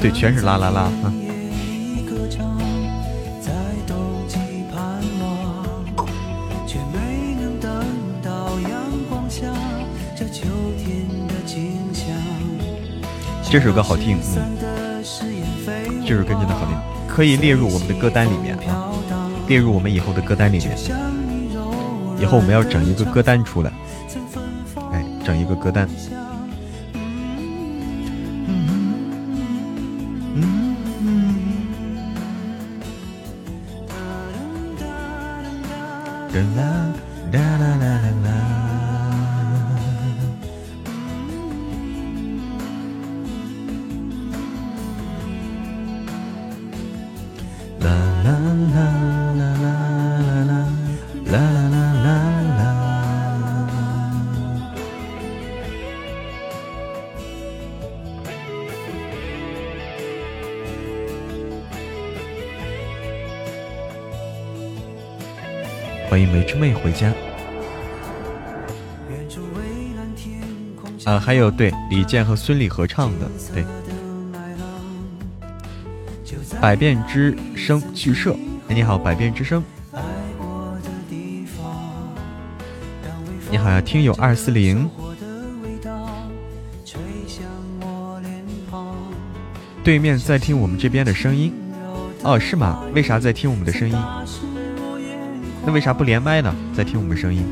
[0.00, 1.12] 对，全是啦啦啦啊！
[13.50, 14.56] 这首歌好听，嗯，
[16.06, 16.76] 这首歌真的好听，
[17.08, 18.92] 可以列入我们的歌单里面啊，
[19.48, 20.78] 列入我们以后的歌单里面。
[22.20, 23.72] 以后我们要整一个歌单出来，
[24.92, 25.88] 哎，整一个歌单。
[36.42, 36.92] da
[37.32, 38.47] da da da da
[66.20, 67.12] 《玫瑰之魅》回家。
[71.04, 73.64] 啊，还有对李健和孙俪合唱的，对。
[76.60, 78.34] 百变之声剧社，
[78.66, 79.62] 你好，百变之声。
[83.48, 84.90] 你好，听友二四零。
[89.84, 91.54] 对面在听我们这边的声音？
[92.22, 92.82] 哦，是吗？
[92.92, 93.96] 为啥在听我们的声音？
[95.68, 96.56] 那为啥不连麦呢？
[96.74, 97.44] 在听我们声音，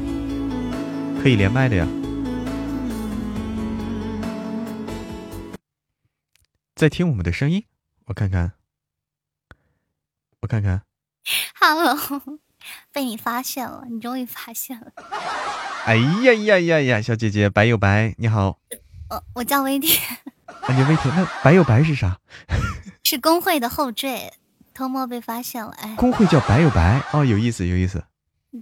[1.23, 1.87] 可以连麦的呀。
[6.75, 7.67] 在听我们的声音，
[8.07, 8.53] 我看看，
[10.41, 10.81] 我看看。
[11.61, 11.95] Hello，
[12.91, 14.93] 被你发现了，你终于发现了。
[15.85, 18.59] 哎呀呀呀呀，小姐姐，白又白，你好。
[19.11, 20.01] 我我叫微甜。
[20.47, 22.19] 啊，你微甜，那白又白是啥？
[23.05, 24.33] 是工会的后缀，
[24.77, 25.71] 偷摸被发现了。
[25.79, 28.05] 哎，工会叫白有白，哦，有意思，有意思。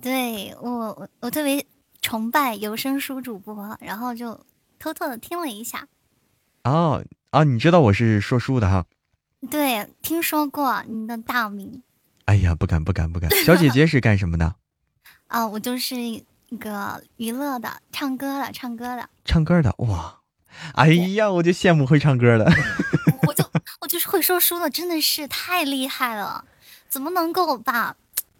[0.00, 1.66] 对我，我我特别
[2.00, 4.46] 崇拜有声书主播，然后就
[4.78, 5.88] 偷偷的听了一下。
[6.62, 7.04] 哦。
[7.30, 8.86] 啊，你知道我是说书的哈？
[9.50, 11.82] 对，听说过你的大名。
[12.26, 13.28] 哎呀，不敢不敢不敢！
[13.44, 14.54] 小姐姐是干什么的？
[15.26, 16.24] 啊，我就是一
[16.60, 19.10] 个娱乐的，唱歌的，唱歌的。
[19.24, 20.20] 唱歌的哇！
[20.74, 22.48] 哎呀，我就羡慕会唱歌的。
[24.24, 26.46] 说书的，真的是太厉害了！
[26.88, 27.94] 怎么能够把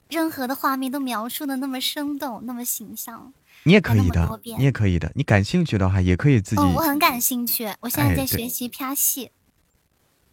[0.08, 3.34] 任何的画面都描述的那么生动，那么形象？
[3.64, 5.12] 你也可以的，你也可以的。
[5.14, 6.62] 你感兴趣的话，也可以自己。
[6.62, 9.30] 我很感兴趣，我现在在学习啪戏。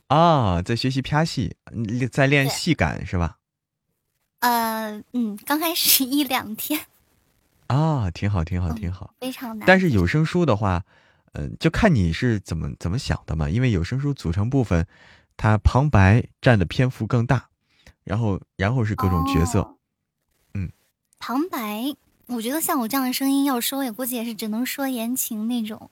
[0.07, 1.57] 啊，在学习啪戏，
[2.09, 3.35] 在练戏感是吧？
[4.39, 6.85] 呃，嗯，刚开始一两天。
[7.67, 9.13] 啊，挺好，挺好，挺好。
[9.19, 9.65] 非常难。
[9.67, 10.83] 但是有声书的话，
[11.33, 13.49] 嗯，就看你是怎么怎么想的嘛。
[13.49, 14.85] 因为有声书组成部分，
[15.41, 17.49] 它旁白占的篇幅更大，
[18.03, 19.75] 然后然后是各种角色。
[20.53, 20.71] 嗯。
[21.17, 21.95] 旁白。
[22.27, 25.89] 我觉得像我这样的声音要说，也估计也是只能说言情那种。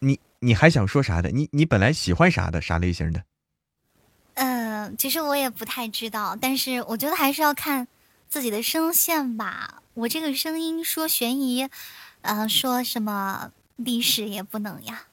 [0.00, 1.30] 你你还想说啥的？
[1.30, 2.60] 你你本来喜欢啥的？
[2.60, 3.22] 啥类型的？
[4.34, 7.86] 嗯，其实我也不太知道，但是我觉得还是要看
[8.28, 9.84] 自己的声线吧。
[9.94, 11.68] 我这个声音说悬疑，
[12.22, 15.04] 呃，说什么历史也不能呀，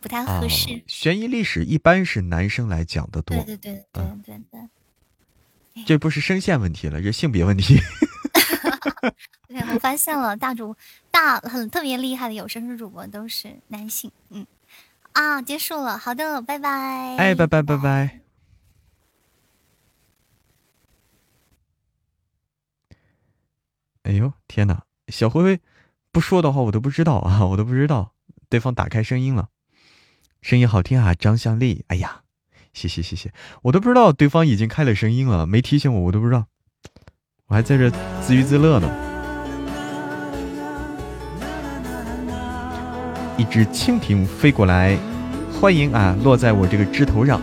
[0.00, 0.82] 不太合适。
[0.86, 3.36] 悬疑历史一般是男生来讲的多。
[3.44, 5.84] 对对对对对对。
[5.86, 7.78] 这不是声线问题了，这性别问题。
[9.48, 10.74] 对，我发现了，大主
[11.10, 14.10] 大很特别厉害的有声书主播都是男性。
[14.30, 14.46] 嗯，
[15.12, 17.16] 啊，结束了，好的，拜拜。
[17.16, 18.20] 哎，拜拜拜拜。
[24.02, 24.82] 哎呦，天哪！
[25.08, 25.60] 小灰灰
[26.10, 28.12] 不说的话，我都不知道啊，我都不知道
[28.48, 29.48] 对方打开声音了，
[30.40, 31.84] 声音好听啊，张向丽。
[31.88, 32.20] 哎呀，
[32.72, 33.32] 谢谢谢谢，
[33.62, 36.46] 我都不知道对方已经开了声音了，没提醒我，我都不知道。
[37.48, 38.88] 我还在这自娱自乐呢。
[43.36, 44.96] 一只蜻蜓飞过来，
[45.52, 47.40] 欢迎啊，落在我这个枝头上。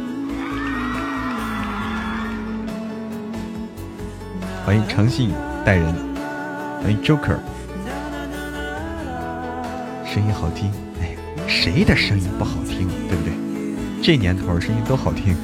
[4.65, 5.31] 欢迎诚信
[5.63, 5.93] 待人，
[6.81, 7.37] 欢迎 Joker，
[10.05, 10.84] 声音好听。
[11.47, 13.33] 谁的声音不好听，对不对？
[14.01, 15.35] 这年头声音都好听。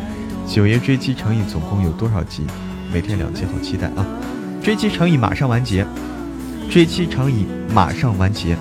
[0.46, 2.44] 九爷追妻成瘾总共有多少集？
[2.92, 4.04] 每天两集，好期待啊！
[4.62, 5.86] 追妻成瘾马上完结，
[6.68, 8.58] 追妻成瘾马上完结，啊，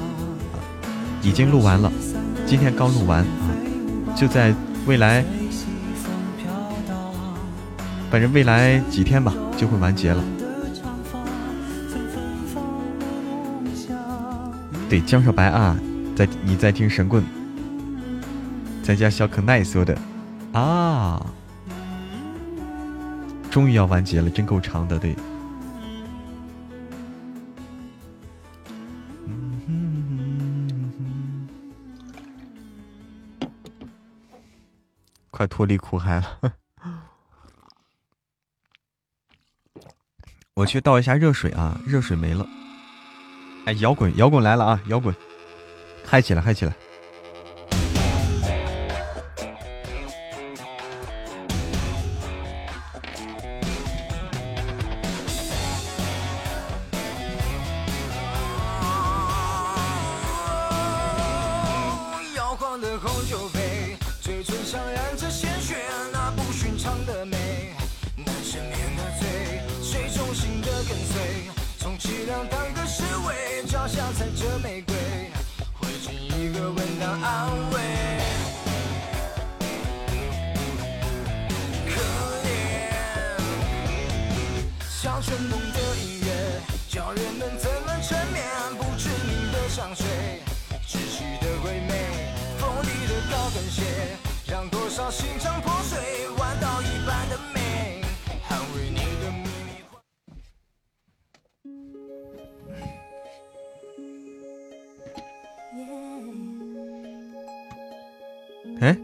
[1.24, 1.92] 已经录完了，
[2.46, 3.50] 今天刚录完啊，
[4.16, 4.54] 就在
[4.86, 5.26] 未来，
[8.12, 10.24] 反正未来几天吧就会完结了。
[14.88, 15.76] 对，江少白啊，
[16.20, 17.24] 在你在听神棍，
[18.84, 19.98] 在家小可奈说的
[20.52, 21.26] 啊。
[23.50, 25.16] 终于要完结了，真够长的，对。
[35.32, 36.52] 快脱离苦海了，
[40.54, 42.46] 我去倒一下热水啊，热水没了。
[43.64, 45.16] 哎，摇滚，摇滚来了啊，摇滚，
[46.12, 46.74] 嗨起来，嗨起来。
[95.10, 98.04] 到心中破碎，玩到一半的美，
[98.48, 99.82] 捍卫你的秘密。
[108.80, 108.96] 哎。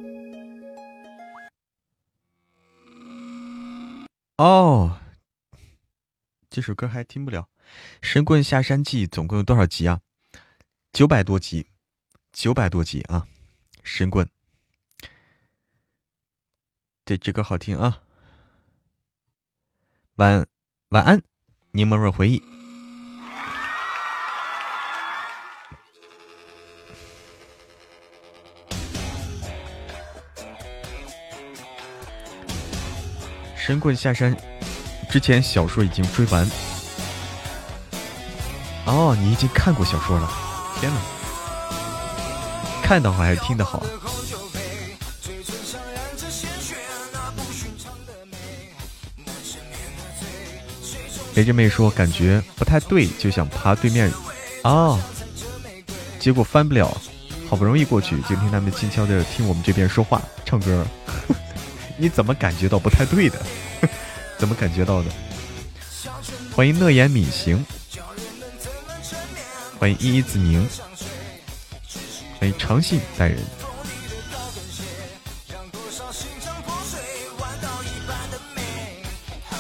[4.38, 5.00] 哦，
[6.52, 7.42] 这首歌还听不了，
[8.04, 10.02] 《神棍下山记》总共有多少集啊？
[10.94, 11.66] 九百多集，
[12.32, 13.26] 九百多集啊！
[13.82, 14.30] 神棍，
[17.06, 18.00] 这，这歌好听啊。
[20.16, 20.44] 晚
[20.90, 21.22] 晚安，
[21.72, 22.42] 柠檬味回忆。
[33.56, 34.36] 神棍下山
[35.08, 36.44] 之前，小说已经追完。
[38.88, 40.28] 哦，你已经看过小说了？
[40.80, 41.00] 天哪！
[42.82, 43.84] 看的好还是听的好？
[51.36, 54.10] 雷着妹说感觉不太对，就想爬对面。
[54.64, 54.98] 啊，
[56.18, 56.98] 结果翻不了，
[57.50, 60.86] 好不容易过去，就听他们轻悄的听我们这边说话、唱歌。
[62.00, 63.40] 你怎么感觉到不太对的？
[64.40, 65.10] 怎么感觉到的？
[66.56, 67.64] 欢迎乐言敏行，
[69.78, 70.66] 欢迎依依子宁，
[72.40, 73.40] 欢迎长信待人。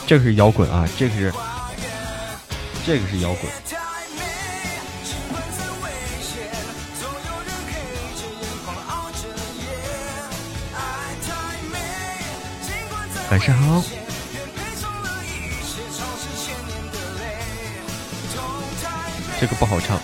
[0.07, 1.33] 这个是摇滚啊，这个是，
[2.85, 3.51] 这个是摇滚。
[13.31, 13.83] 晚上好，
[19.41, 19.99] 这个不好唱。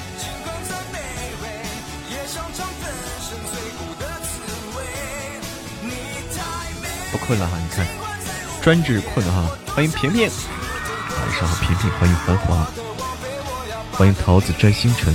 [7.12, 7.86] 不困了哈，你看，
[8.64, 9.56] 专治困哈。
[9.68, 10.30] 欢迎平平，
[11.42, 12.68] 晚上好，平平，欢迎繁华，
[13.94, 15.12] 欢迎桃子摘星辰，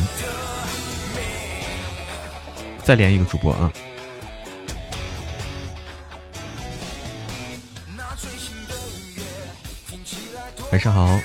[2.83, 3.72] 再连一个主播啊。
[10.72, 11.16] 晚上好，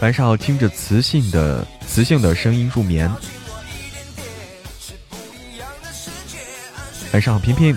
[0.00, 3.08] 晚上好，听着磁性的磁性的声音入眠。
[7.12, 7.76] 晚上好，平平。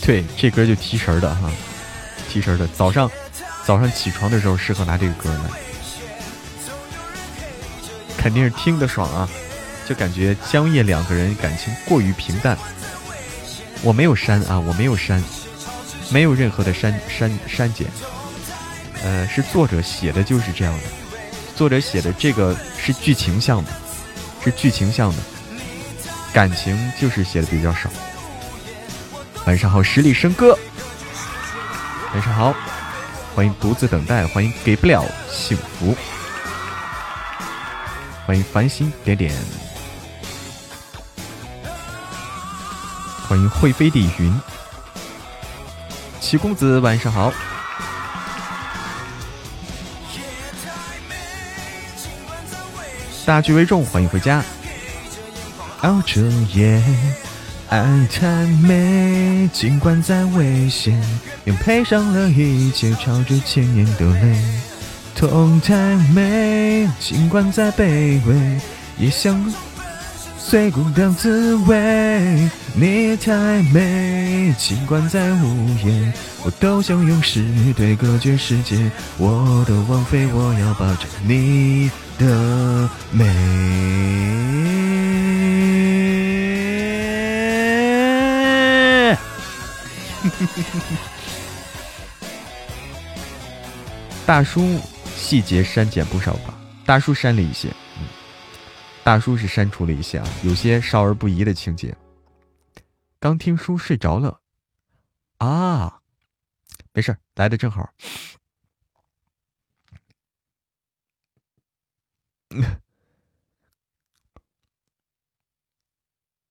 [0.00, 1.50] 对，这歌就提神的哈，
[2.30, 2.68] 提神的。
[2.68, 3.10] 早上
[3.68, 5.50] 早上起床的时候适合拿这个歌来，
[8.16, 9.28] 肯定是听得爽啊，
[9.86, 12.56] 就感觉江夜两个人感情过于平淡。
[13.82, 15.22] 我没有删啊，我没有删，
[16.08, 17.86] 没有任何的删删删减。
[19.04, 20.84] 呃，是作者写的，就是这样的。
[21.54, 23.70] 作者写的这个是剧情向的，
[24.42, 25.18] 是剧情向的，
[26.32, 27.90] 感情就是写的比较少。
[29.44, 30.58] 晚上好，十里笙歌。
[32.14, 32.54] 晚上好，
[33.38, 35.96] 欢迎独自等待，欢迎给不了幸福，
[38.26, 39.32] 欢迎繁星点点，
[43.28, 44.40] 欢迎会飞的云。
[46.20, 47.32] 齐公子，晚上好。
[53.24, 54.42] 大局为重，欢迎回家。
[55.82, 56.22] 熬着
[56.54, 56.82] 夜，
[57.68, 58.26] 爱太
[58.62, 60.98] 美，尽管再危险，
[61.44, 64.36] 又配上了一切，朝着千年的泪。
[65.14, 65.74] 痛太
[66.14, 68.58] 美，尽管再卑微，
[68.96, 69.52] 也想
[70.38, 72.48] 最孤单滋味。
[72.74, 76.12] 你太美，尽管再无言，
[76.44, 77.44] 我都想用诗
[77.76, 78.90] 对隔绝世界。
[79.18, 81.90] 我的王妃，我要抱着你。
[82.18, 83.24] 的美，
[94.26, 94.78] 大叔
[95.16, 96.54] 细节删减不少吧？
[96.84, 97.68] 大叔删了一些，
[97.98, 98.06] 嗯，
[99.02, 101.96] 大叔是删除了一些啊，有些少儿不宜的情节。
[103.20, 104.40] 刚听书睡着了，
[105.38, 106.00] 啊，
[106.92, 107.90] 没事来的正好。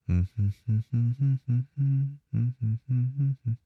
[0.09, 2.55] 嗯哼哼哼哼哼哼哼哼
[2.87, 3.57] 哼哼哼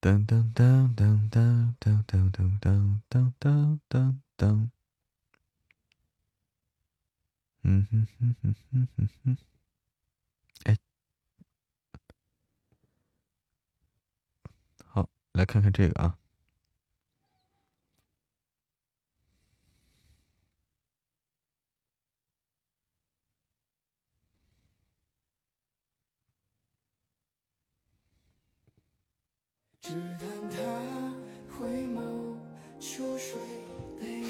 [0.00, 4.70] 噔噔噔噔噔噔噔噔噔噔噔噔，
[7.62, 9.36] 嗯哼哼哼哼哼哼。
[10.64, 10.76] 哎，
[14.86, 16.16] 好来看看这个啊！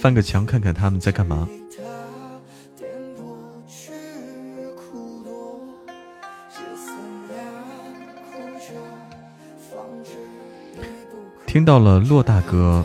[0.01, 1.48] 翻个墙看看他们在干嘛。
[11.46, 12.84] 听到了洛大哥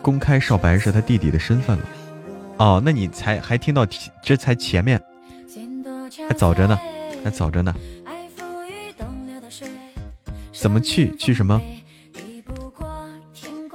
[0.00, 1.84] 公开少白是他弟弟的身份了，
[2.56, 3.86] 哦，那你才还听到
[4.22, 5.00] 这才前面，
[6.26, 6.78] 还早着呢，
[7.22, 7.74] 还早着呢，
[10.52, 11.60] 怎么去去什么？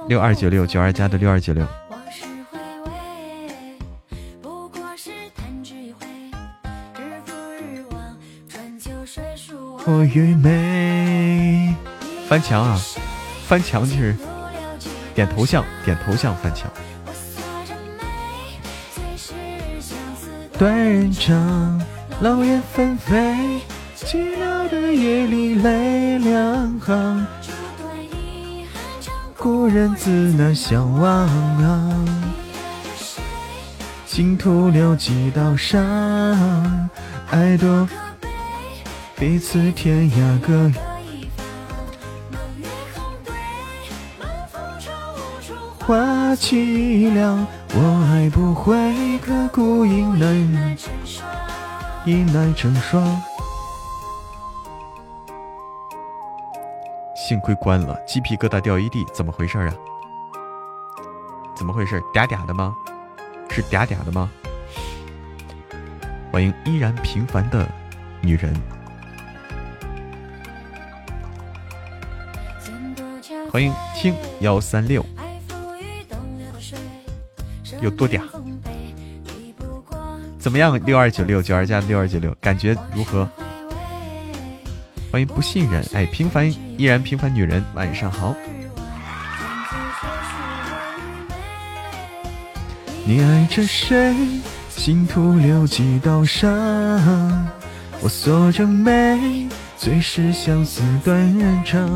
[0.08, 1.66] 六二九六九二加的六二九六。
[9.84, 11.74] 我与美，
[12.28, 12.80] 翻墙啊！
[13.46, 14.14] 翻墙就是
[15.14, 16.70] 点头像，点头像翻墙。
[20.56, 21.82] 断人肠，
[22.20, 23.60] 老燕纷飞，
[23.96, 27.26] 寂寥的夜里泪两行。
[29.42, 31.28] 故人自难相忘，
[34.06, 35.82] 心徒留几道伤，
[37.28, 37.88] 爱多。
[39.16, 41.26] 彼此天涯各一
[42.94, 43.04] 方
[45.80, 48.72] 花凄凉，我爱不会
[49.18, 50.76] 刻骨应难，
[52.04, 53.20] 应难成双。
[57.32, 59.72] 幸亏关了，鸡皮疙瘩掉一地，怎么回事啊？
[61.56, 61.98] 怎么回事？
[62.12, 62.76] 嗲嗲的吗？
[63.48, 64.30] 是嗲嗲的吗？
[66.30, 67.66] 欢迎依然平凡的
[68.20, 68.54] 女人。
[73.50, 75.02] 欢迎听幺三六，
[77.80, 78.20] 有多嗲？
[80.38, 80.78] 怎么样？
[80.84, 83.26] 六二九六九二加六二九六，感觉如何？
[85.12, 88.34] 欢迎不信任，哎，平凡依然平凡女人，晚上好。
[93.04, 94.16] 你爱着谁？
[94.70, 96.48] 心徒留几道伤。
[98.00, 99.46] 我锁着眉，
[99.76, 101.86] 最是相思断人肠。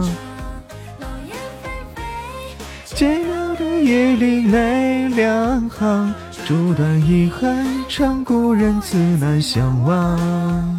[2.85, 6.15] 寂寥的夜里泪两行，
[6.47, 10.77] 烛短遗憾长，故人自难相忘。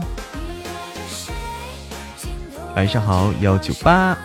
[2.77, 4.15] 晚上好，幺九八，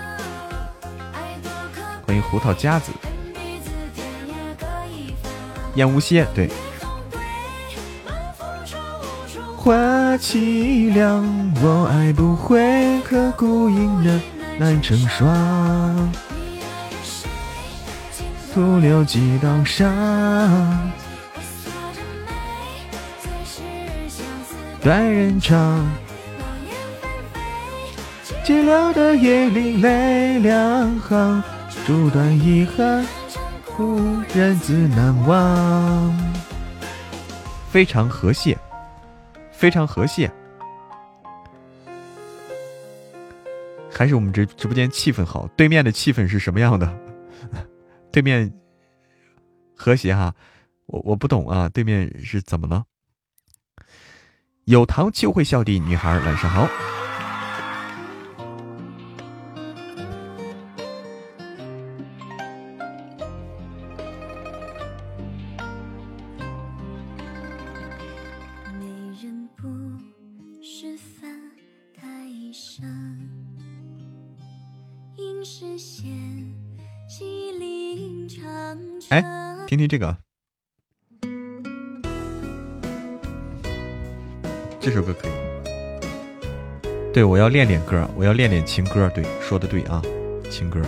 [2.06, 2.92] 欢迎胡桃夹子，
[5.76, 6.50] 烟无歇，对。
[9.56, 9.72] 花
[10.18, 11.24] 凄凉，
[11.62, 14.20] 我爱不会刻骨铭的
[14.58, 16.12] 难成双。
[18.52, 20.92] 徒留几道伤，
[24.82, 25.82] 断人肠。
[28.44, 31.40] 寂寥的夜里泪两行，
[31.86, 33.06] 烛断遗憾，
[33.76, 34.00] 故
[34.34, 36.32] 人自难忘。
[37.70, 38.58] 非常和谐，
[39.52, 40.28] 非常和谐。
[43.92, 46.92] 还是我们这直播间气氛好，对面的气氛是什么样的？
[48.10, 48.52] 对面
[49.76, 50.34] 和谐哈，
[50.86, 52.86] 我我不懂啊，对面是怎么了？
[54.64, 56.68] 有糖就会笑的女孩，晚上好。
[79.12, 79.22] 哎，
[79.66, 80.16] 听听这个，
[84.80, 85.32] 这首歌可以。
[87.12, 89.10] 对，我要练练歌，我要练练情歌。
[89.14, 90.00] 对，说的对啊，
[90.50, 90.80] 情歌。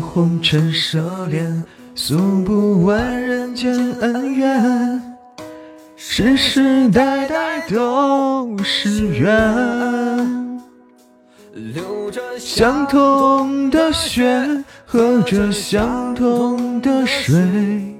[0.00, 1.62] 红尘奢恋，
[1.94, 5.02] 诉不完人间恩怨，
[5.96, 10.56] 世世代代都是缘。
[11.52, 17.96] 流着相同的血，喝着相同的水，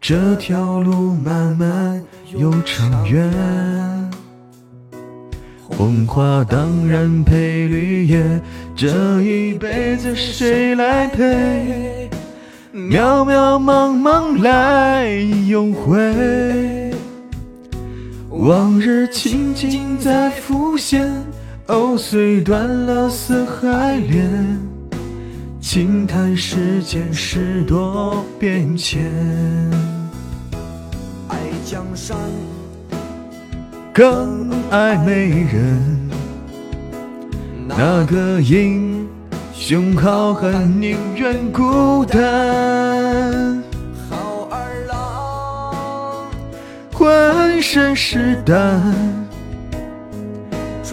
[0.00, 2.02] 这条路漫漫
[2.34, 4.09] 又长远。
[5.76, 8.22] 红花当然配绿叶，
[8.76, 12.10] 这一辈子谁来陪？
[12.72, 15.10] 渺渺茫茫来
[15.48, 16.92] 又回，
[18.28, 21.10] 往日情景在浮现。
[21.66, 24.58] 藕虽断了丝还连，
[25.60, 29.10] 轻叹世间事多变迁。
[31.28, 32.16] 爱江山。
[33.92, 36.08] 更爱美人，
[37.66, 39.08] 那个英
[39.52, 43.60] 雄好汉宁愿孤单。
[44.08, 46.30] 好儿郎，
[46.92, 48.80] 浑身是胆，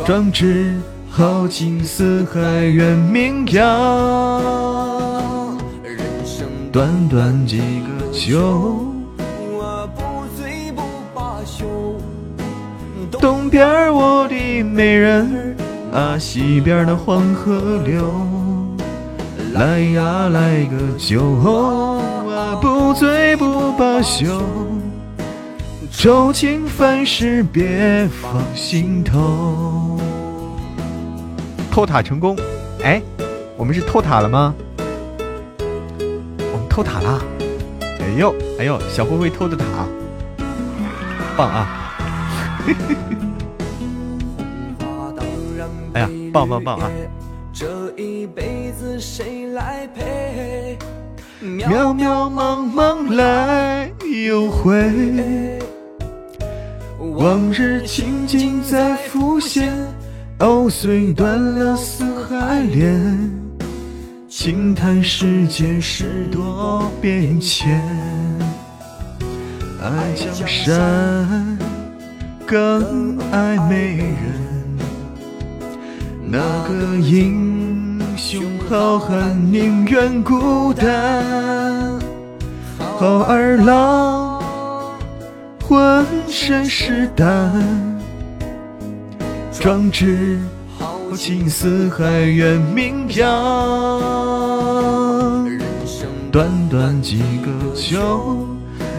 [0.06, 0.74] 壮志
[1.08, 3.62] 豪情四海远名扬。
[5.84, 8.97] 人生短短几个秋。
[13.48, 15.56] 东边我的美人
[15.94, 18.04] 啊，西边那黄河流，
[19.54, 21.22] 来呀来个酒
[22.30, 24.44] 啊，不醉不罢休，
[25.90, 29.98] 愁情烦事别放心头。
[31.72, 32.36] 偷塔成功，
[32.84, 33.02] 哎，
[33.56, 34.54] 我们是偷塔了吗？
[35.58, 37.22] 我们偷塔了，
[37.80, 39.64] 哎呦哎呦，小灰灰偷的塔，
[41.38, 41.66] 棒啊！
[42.66, 43.17] 嘿嘿嘿
[46.38, 46.92] 棒棒棒啊！
[51.42, 53.90] 渺渺茫茫来
[54.24, 55.58] 又回，
[57.00, 59.74] 往日情景再浮现。
[60.40, 63.32] 藕虽断了丝还连，
[64.30, 67.82] 轻叹世间事多变迁。
[69.82, 71.58] 爱江山。
[72.46, 74.47] 更爱美人，
[76.30, 81.98] 那个英雄好汉宁愿孤单。
[82.78, 84.42] 好儿郎，
[85.64, 87.54] 浑身是胆，
[89.54, 90.38] 壮志
[90.78, 93.26] 豪情四海远名扬。
[96.30, 98.46] 短短几个秋，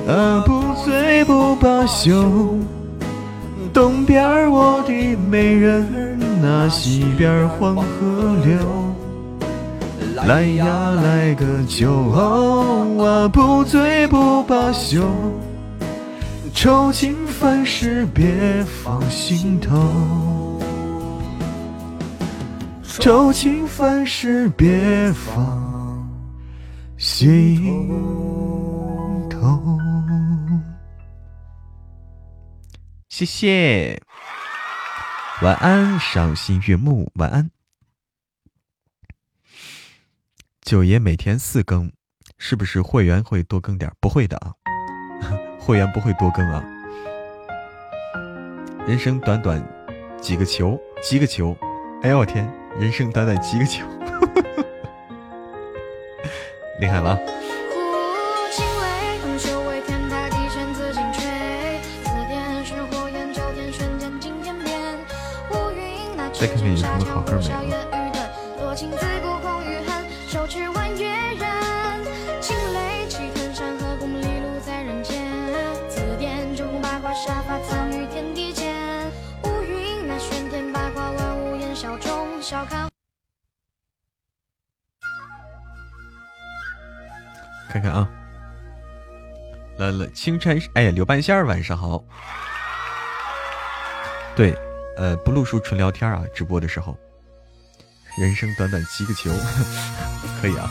[0.09, 2.57] 啊，不醉不罢休。
[3.71, 4.93] 东边我的
[5.31, 8.59] 美人儿，那西边黄河流。
[10.27, 15.03] 来呀来个酒啊，不醉不罢休。
[16.53, 20.61] 愁情烦事别放心头，
[22.83, 26.09] 愁情烦事别放
[26.97, 27.89] 心
[29.31, 29.79] 头。
[33.09, 34.01] 谢谢，
[35.41, 37.49] 晚安，赏心悦目，晚安。
[40.63, 41.93] 九爷每天四更，
[42.39, 43.89] 是不是会员会多更点？
[44.01, 44.53] 不会的啊，
[45.61, 46.65] 会员不会多更啊。
[48.85, 49.65] 人生短短
[50.21, 51.57] 几个球，几个球，
[52.03, 53.87] 哎呦我天，人生短短几个球，
[56.81, 57.17] 厉害了。
[66.39, 67.49] 再看看有什么好歌没有？
[87.71, 88.09] 看看啊，
[89.77, 92.03] 来了，青山，哎呀，刘半仙儿，晚上好。
[94.37, 94.57] 对。
[94.99, 96.25] 呃，不录书纯聊天啊！
[96.35, 96.99] 直播的时候，
[98.19, 99.31] 人生短短几个球，
[100.43, 100.69] 可以啊！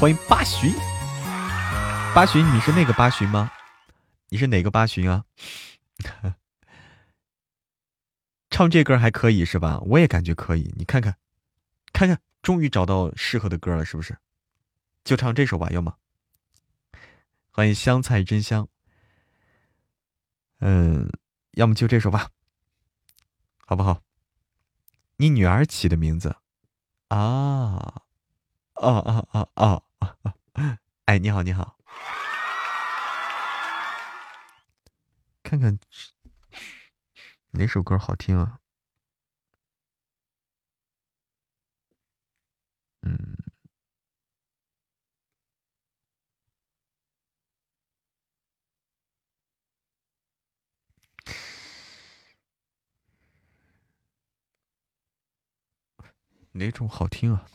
[0.00, 0.72] 欢迎八旬，
[2.14, 3.52] 八旬，你是那个八旬吗？
[4.30, 5.26] 你是哪个八旬啊？
[8.48, 9.78] 唱这歌还可以是吧？
[9.80, 10.72] 我也感觉可以。
[10.78, 11.14] 你看看，
[11.92, 14.16] 看看，终于找到适合的歌了，是不是？
[15.04, 15.94] 就唱这首吧，要么。
[17.50, 18.66] 欢迎香菜真香。
[20.60, 21.10] 嗯，
[21.52, 22.30] 要么就这首吧。
[23.70, 24.02] 好不好？
[25.18, 26.34] 你女儿起的名字
[27.06, 28.02] 啊？
[28.74, 30.34] 啊啊啊啊啊！
[31.06, 31.78] 哎，你好，你好，
[35.44, 35.78] 看看
[37.52, 38.58] 哪首歌好听啊？
[43.02, 43.49] 嗯。
[56.52, 57.46] 哪种好听啊？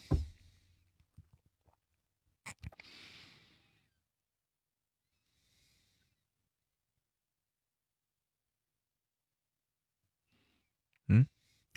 [11.07, 11.27] 嗯，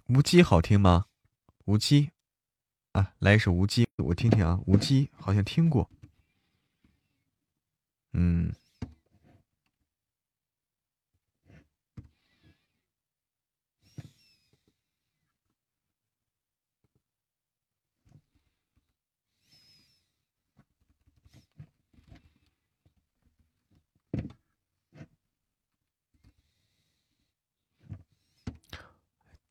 [0.07, 1.07] 无机好听吗？
[1.67, 2.13] 无机
[2.93, 4.61] 啊，来一首无机，我听听啊。
[4.67, 5.91] 无机好像听过，
[8.13, 8.55] 嗯。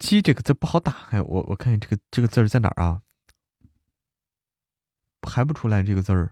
[0.07, 3.01] 鸡这个字不好打，开，我我看这个这个字在哪儿啊？
[5.19, 6.31] 排不出来这个字儿。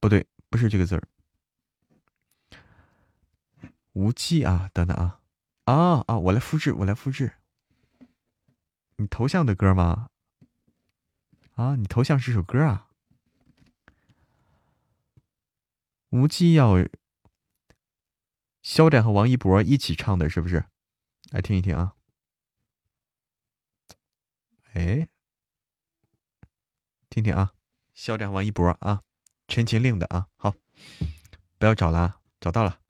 [0.00, 1.06] 不对，不是这个字儿。
[3.92, 5.20] 无忌啊，等等啊，
[5.66, 7.34] 啊啊，我来复制，我来复制。
[8.96, 10.10] 你头像的歌吗？
[11.54, 12.88] 啊，你头像是首歌啊？
[16.10, 16.76] 无忌要
[18.64, 20.64] 肖战和王一博一起唱的，是不是？
[21.30, 21.92] 来听一听啊。
[24.72, 25.06] 哎，
[27.10, 27.52] 听听啊，
[27.92, 29.02] 肖战、王一博啊，
[29.48, 30.54] 陈情令的啊，好，
[31.58, 32.80] 不要找了，找到了。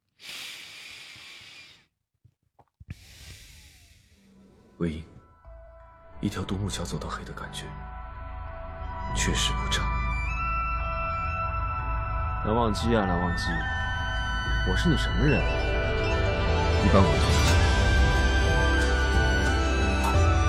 [4.79, 5.05] 魏婴，
[6.21, 7.65] 一条独木桥走到黑的感觉，
[9.17, 9.83] 确实不差。
[12.47, 13.45] 蓝忘机啊，蓝忘机，
[14.67, 15.39] 我是你什么人？
[16.83, 17.09] 你帮我。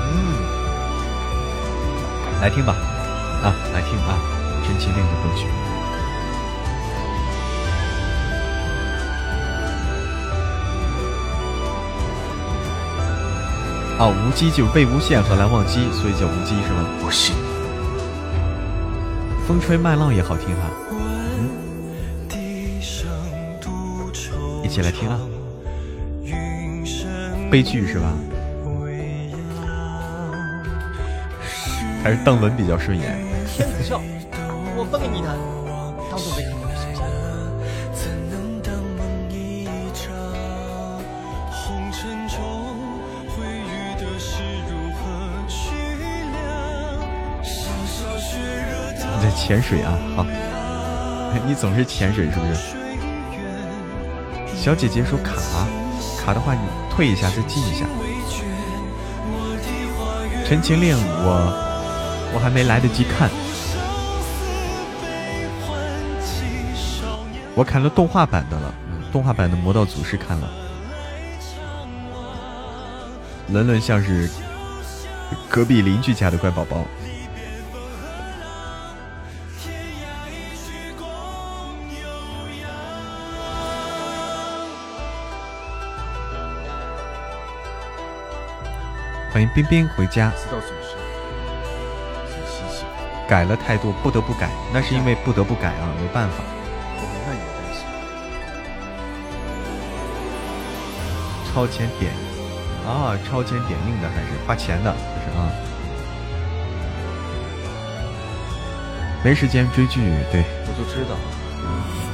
[0.07, 0.15] 嗯，
[2.41, 2.73] 来听吧，
[3.43, 4.17] 啊，来听啊，
[4.65, 5.47] 陈情令的歌曲。
[13.99, 16.85] 啊，无机就是被无羡和蓝忘机，所以叫无机是吗？
[17.01, 17.33] 不是。
[19.45, 21.04] 风吹麦浪也好听哈，嗯，
[24.75, 25.17] 起来听啊。
[27.49, 28.11] 悲剧是吧？
[32.03, 33.17] 还是邓伦比较顺眼。
[33.47, 34.01] 天子笑，
[34.75, 35.37] 我分给你弹，
[36.11, 36.65] 当做没看到。
[49.37, 50.25] 潜水啊，好，
[51.45, 52.74] 你总是潜水是不是？
[54.65, 55.35] 小姐姐说卡，
[56.19, 57.85] 卡的话你退一下再进一下。
[60.43, 63.29] 陈情令我我还没来得及看，
[67.53, 68.73] 我看了动画版的了，
[69.11, 70.49] 动画版的魔道祖师看了。
[73.49, 74.27] 伦伦像是
[75.47, 76.77] 隔壁邻居家的乖宝宝。
[89.35, 90.31] 欢迎冰冰回家。
[93.27, 96.41] 改了太多，不得不改，那是因为不得不改啊，没办法。
[101.53, 102.13] 超前点
[102.87, 105.51] 啊，超前点映的还是花钱的，就是啊。
[109.21, 109.99] 没时间追剧，
[110.31, 110.45] 对。
[110.65, 111.17] 我就知道，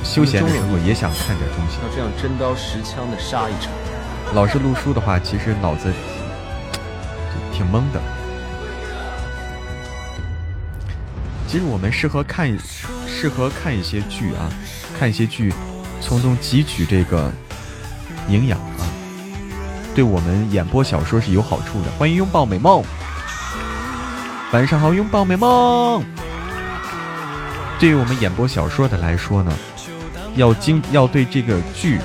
[0.03, 1.77] 休闲的时候也想看点东西。
[1.83, 3.71] 要这样真刀实枪的杀一场。
[4.33, 5.93] 老是录书的话，其实脑子。
[7.61, 8.01] 挺懵的。
[11.47, 12.57] 其实我们适合看，
[13.07, 14.49] 适合看一些剧啊，
[14.97, 15.53] 看一些剧，
[16.01, 17.31] 从中汲取这个
[18.27, 18.87] 营养啊，
[19.93, 21.91] 对我们演播小说是有好处的。
[21.99, 22.83] 欢迎拥抱美梦，
[24.51, 26.03] 晚上好，拥抱美梦。
[27.79, 29.53] 对于我们演播小说的来说呢，
[30.35, 31.99] 要经要对这个剧，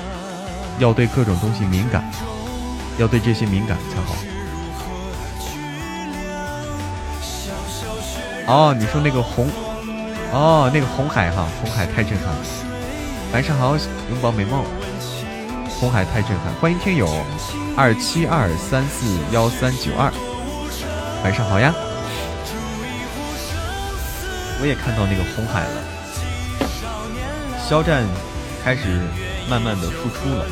[0.77, 2.03] 要对各种东西敏感，
[2.99, 4.15] 要对这些敏感才好。
[8.47, 9.49] 哦，你说那个红，
[10.31, 12.41] 哦，那个红海哈，红海太震撼了。
[13.33, 14.63] 晚上好，拥抱美梦。
[15.69, 17.07] 红海太震撼，欢迎听友
[17.75, 20.09] 二七二三四幺三九二。
[21.25, 21.73] 晚上好呀，
[24.61, 25.83] 我也看到那个红海了。
[27.59, 28.05] 肖战
[28.63, 29.01] 开始
[29.49, 30.45] 慢慢的复出了，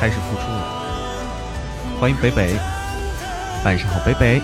[0.00, 0.62] 开始复出了。
[2.00, 2.54] 欢迎北北，
[3.64, 4.40] 晚上好，北北。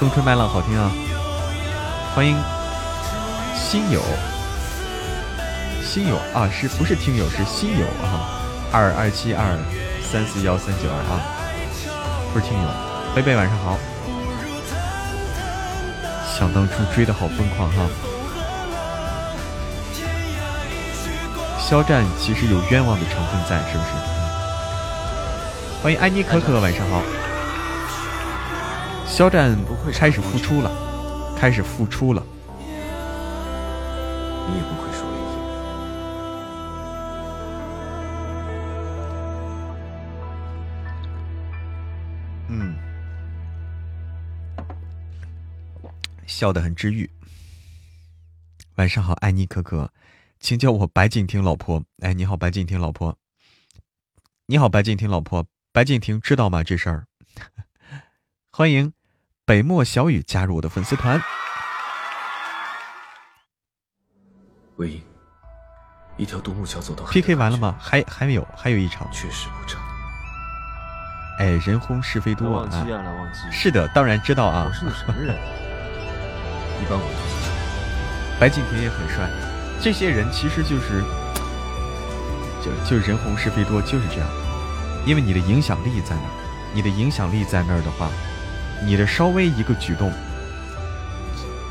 [0.00, 0.90] 风吹麦浪好听啊！
[2.14, 2.34] 欢迎
[3.54, 4.00] 新友，
[5.84, 8.40] 新友啊，是不是听友是新友啊？
[8.72, 9.58] 二二七二
[10.00, 11.20] 三四幺三九二啊，
[12.32, 12.68] 不是听友。
[13.14, 13.76] 贝贝晚上好，
[16.34, 17.86] 想当初追的好疯狂哈。
[21.58, 23.90] 肖战其实有冤枉的成分在，是不是？
[25.82, 27.02] 欢迎安妮可可，晚上好。
[29.20, 29.54] 肖战
[29.92, 32.24] 开始复出了，开始复出了。
[34.48, 35.22] 你也不愧是唯一。
[42.48, 42.74] 嗯，
[46.26, 47.10] 笑得很治愈。
[48.76, 49.92] 晚上好，爱妮可可，
[50.38, 51.84] 请叫我白敬亭老婆。
[51.98, 53.18] 哎，你好，白敬亭老婆。
[54.46, 55.44] 你好，白敬亭老婆。
[55.72, 57.06] 白敬亭知道吗这事儿？
[58.50, 58.94] 欢迎
[59.50, 61.20] 北漠小雨加入我的粉丝团。
[64.76, 65.02] 魏婴，
[66.16, 67.74] 一条独木桥走到 PK 完了吗？
[67.80, 69.82] 还还没有还有一场，确实不长。
[71.40, 72.86] 哎，人红是非多啊！
[73.50, 74.66] 是的，当然知道啊。
[74.68, 75.34] 我是你什么人？
[76.80, 77.50] 一般我都是帅。
[78.38, 79.28] 白敬亭也很帅，
[79.82, 81.02] 这些人其实就是，
[82.62, 84.28] 就就人红是非多，就是这样。
[85.04, 86.30] 因为你的影响力在那儿，
[86.72, 88.08] 你的影响力在那儿的话，
[88.84, 90.12] 你的稍微一个举动，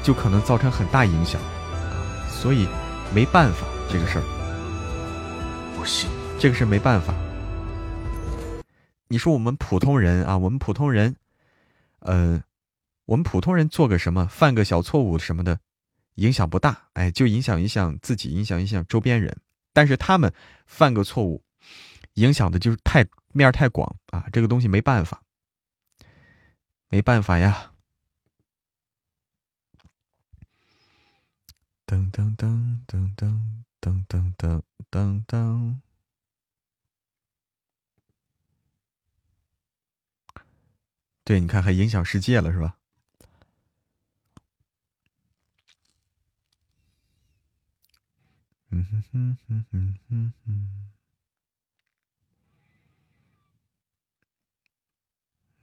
[0.03, 1.49] 就可能造成很大影响啊。
[2.29, 2.67] 所以
[3.13, 4.23] 没办法，这个事儿，
[5.75, 7.13] 不信这个事没办法。
[9.07, 11.15] 你说我们普通人啊，我们普通人，
[11.99, 12.41] 呃，
[13.05, 15.59] 我们普通人做个什么，犯个小错误什么的，
[16.15, 19.35] 影响不大，哎，就影响影响自己，影响影响周边人。
[19.73, 20.31] 但是他们
[20.65, 21.43] 犯个错误，
[22.13, 23.05] 影响的就是太。
[23.31, 25.21] 面太广啊，这个东西没办法，
[26.89, 27.73] 没办法呀。
[31.85, 34.61] 噔噔噔噔噔噔噔噔
[34.91, 35.79] 噔噔，
[41.23, 42.77] 对，你看还影响世界了是吧？
[48.71, 50.98] 嗯哼哼哼哼哼哼。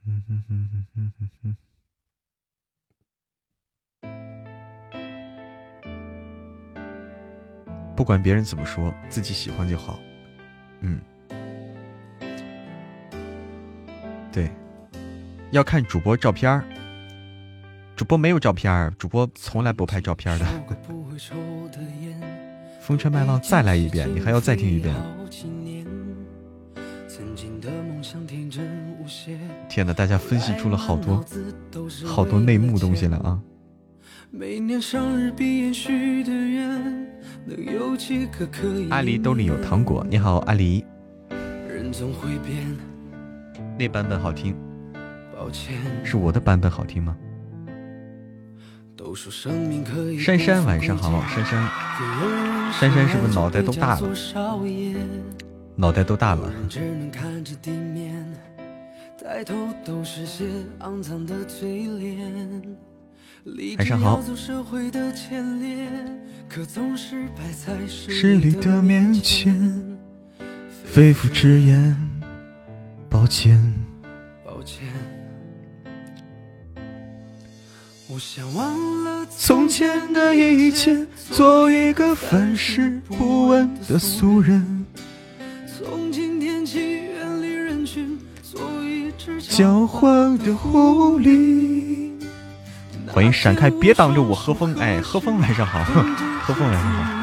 [0.09, 1.55] 嗯哼哼哼哼哼哼。
[7.95, 9.99] 不管别人怎么说，自己喜欢就好。
[10.79, 11.01] 嗯，
[14.31, 14.49] 对，
[15.51, 16.63] 要看主播照片
[17.95, 20.45] 主播没有照片主播从来不拍照片的。
[22.79, 24.95] 风车麦浪再来一遍，你还要再听一遍。
[29.77, 29.93] 天哪！
[29.93, 31.23] 大家分析出了好多
[32.03, 33.39] 好多内幕东西了啊！
[38.89, 40.83] 阿狸兜里有糖果，你好，阿狸。
[43.77, 44.55] 那版本好听，
[45.35, 47.15] 抱歉是我的版本好听吗？
[50.25, 51.69] 珊珊晚上好，珊珊，
[52.73, 54.09] 珊珊是不是脑袋都大了？
[55.75, 56.51] 脑袋都大了。
[63.77, 64.21] 晚上好。
[67.87, 69.97] 势力的面前，
[70.85, 71.93] 肺腑之言，
[73.09, 73.61] 抱歉。
[74.45, 74.87] 抱歉。
[78.07, 84.85] 我想忘了从前的一切，做一个凡事不问的俗人。
[85.67, 87.06] 从今天起。
[89.39, 92.13] 狡猾的狐狸，
[93.07, 94.33] 欢迎闪开，别挡着我。
[94.33, 95.83] 何风，哎，何风晚上好，
[96.41, 97.13] 何风晚上好。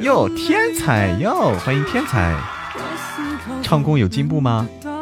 [0.00, 2.36] 哟，天才哟，欢迎天才。
[3.62, 4.68] 唱功有进步吗？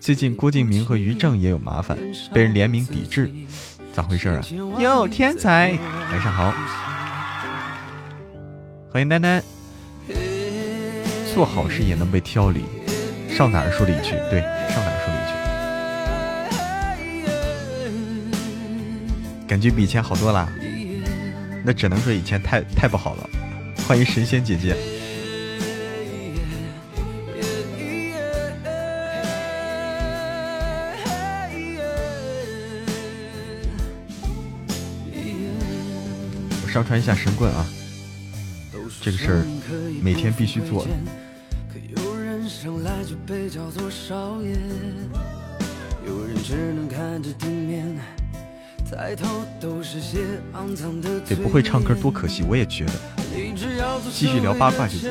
[0.00, 1.96] 最近郭敬明和于正也有麻烦，
[2.32, 3.30] 被人联名抵制，
[3.92, 4.42] 咋回事啊？
[4.80, 5.78] 哟，天才，
[6.10, 6.52] 晚上好。
[8.90, 9.40] 欢迎丹丹。
[11.34, 12.64] 做好事也能被挑理，
[13.30, 14.10] 上哪儿说理去？
[14.30, 15.18] 对，上哪儿说理
[19.40, 19.46] 去？
[19.48, 20.46] 感觉比以前好多了，
[21.64, 23.30] 那只能说以前太太不好了。
[23.88, 24.76] 欢迎神仙姐姐。
[36.62, 37.66] 我上传一下神棍啊，
[39.00, 39.42] 这个事儿
[40.02, 40.84] 每天必须做。
[41.72, 44.56] 可有人生来就被叫做少爷，
[46.04, 47.96] 有人只能看着地面，
[48.90, 50.18] 抬头都是些
[50.54, 51.36] 肮脏的嘴。
[51.36, 52.92] 不会唱歌多可惜，我也觉得。
[54.10, 55.08] 继续聊八卦就行。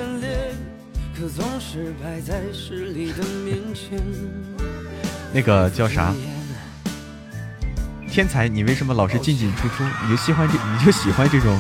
[1.18, 3.98] 可总是摆在势力的面前。
[5.34, 6.14] 那个叫啥？
[8.10, 9.86] 天才，你为什么老是进进出出？
[10.04, 11.58] 你就喜欢这，你就喜欢这种。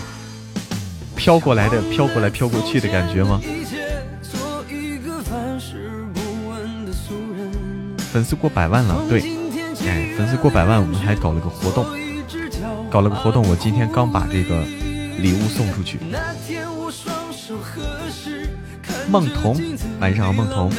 [1.21, 3.39] 飘过来的、飘过来、飘过去的感觉吗？
[8.11, 9.21] 粉丝过百万了，对，
[9.85, 11.85] 哎，粉丝过百万，我们还搞了个活动，
[12.89, 14.63] 搞了个活动，我今天刚把这个
[15.19, 15.99] 礼物送出去。
[19.07, 19.55] 梦彤，
[19.99, 20.71] 晚上好，梦彤，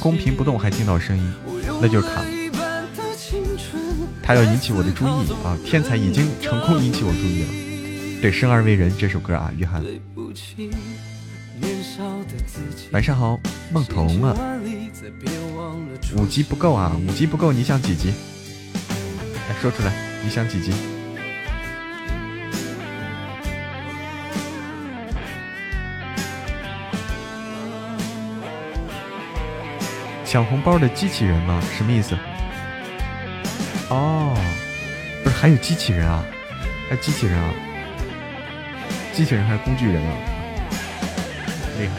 [0.00, 1.32] 公屏不动还听到声音，
[1.80, 2.22] 那就是卡。
[4.22, 5.56] 他要引起我的注意啊！
[5.64, 7.69] 天才已经成功引起我注意了。
[8.20, 9.82] 对，生而为人这首歌啊，约翰。
[12.92, 13.40] 晚上好，
[13.72, 14.36] 梦童啊。
[16.16, 18.12] 五级不够啊，五级不够，你想几级？
[19.48, 19.92] 来说出来，
[20.22, 20.70] 你想几级？
[30.26, 31.60] 抢红包的机器人吗？
[31.74, 32.14] 什么意思？
[33.88, 34.36] 哦，
[35.24, 36.22] 不是，还有机器人啊？
[36.88, 37.52] 还有机器人啊？
[39.20, 40.16] 机器人还是工具人啊？
[41.78, 41.92] 厉害！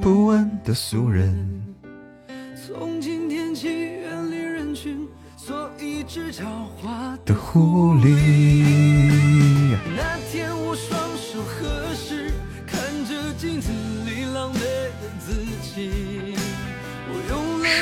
[0.00, 1.34] 不问的俗人。
[2.54, 6.44] 从今天起，远离人群，做一只狡
[6.80, 8.63] 猾的狐狸。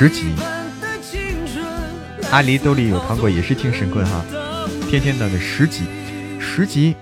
[0.03, 0.25] 十级，
[2.29, 4.21] 阿狸兜里有糖果，也是听神棍哈，
[4.89, 5.85] 天天等的十级，
[6.41, 6.93] 十级，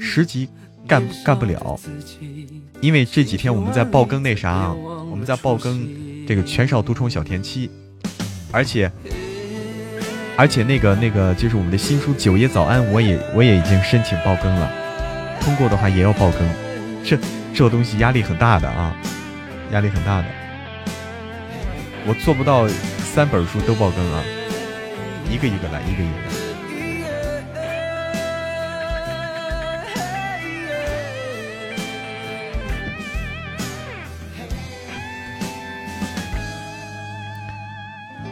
[0.00, 0.48] 十级
[0.88, 1.78] 干干不了，
[2.80, 4.72] 因为这几天我们在爆更那啥啊，
[5.10, 5.86] 我们在爆更
[6.26, 7.70] 这个全少独宠小甜妻，
[8.50, 8.90] 而且。
[10.36, 14.72] 而且那个那个就是我们的新书《九爷早安》，我也我也已经申请爆更了，
[15.42, 16.40] 通过的话也要爆更，
[17.04, 17.18] 这
[17.54, 18.96] 这东西压力很大的啊，
[19.72, 20.24] 压力很大的，
[22.06, 24.22] 我做不到三本书都爆更啊，
[25.30, 26.44] 一个一个来，一个一个。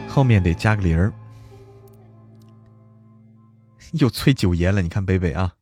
[0.07, 1.11] 后面得加个零儿。
[3.93, 5.53] 又催九爷了，你看北北啊，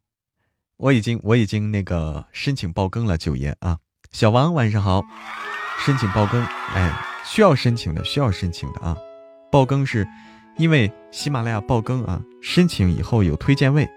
[0.76, 3.78] 我已经我已经那个申请爆更了，九爷啊，
[4.12, 5.02] 小王晚上好，
[5.86, 6.42] 申请爆更，
[6.74, 6.94] 哎，
[7.24, 8.98] 需要申请的，需要申请的啊，
[9.52, 10.08] 爆更是
[10.58, 13.90] 因为喜马拉雅爆更啊，申请以后有推荐位，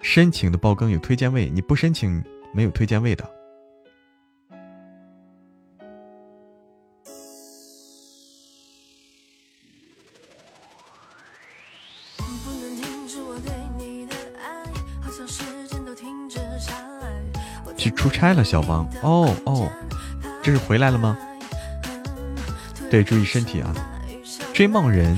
[0.00, 2.22] 申请的爆更有推荐位，你不申请
[2.52, 3.28] 没有推荐位的。
[17.76, 18.88] 去出差了，小王。
[19.02, 19.68] 哦哦，
[20.40, 21.18] 这是回来了吗？
[22.92, 23.74] 对，注意身体啊！
[24.52, 25.16] 追梦人，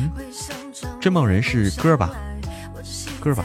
[1.01, 2.14] 追梦人是歌吧？
[3.18, 3.44] 歌吧？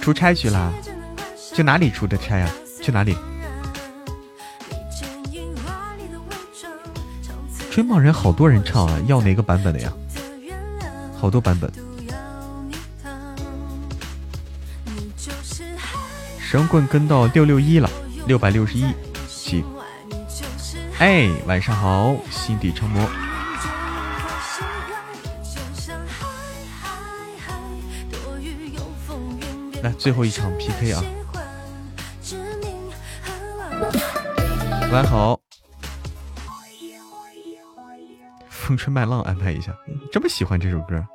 [0.00, 0.72] 出差去了？
[1.52, 2.48] 去哪里出的差呀？
[2.80, 3.16] 去哪里？
[7.68, 9.92] 追梦人好多人唱啊，要哪个版本的呀？
[11.20, 11.68] 好多版本，
[16.50, 17.90] 神棍跟到六六一了，
[18.26, 18.86] 六百六十一
[19.28, 19.62] 起。
[20.98, 23.06] 哎，晚上好，心底成魔。
[29.82, 31.04] 来，最后一场 PK 啊！
[34.90, 35.38] 晚好，
[38.48, 39.76] 风吹麦浪安排一下。
[40.10, 41.06] 这么喜欢这首歌，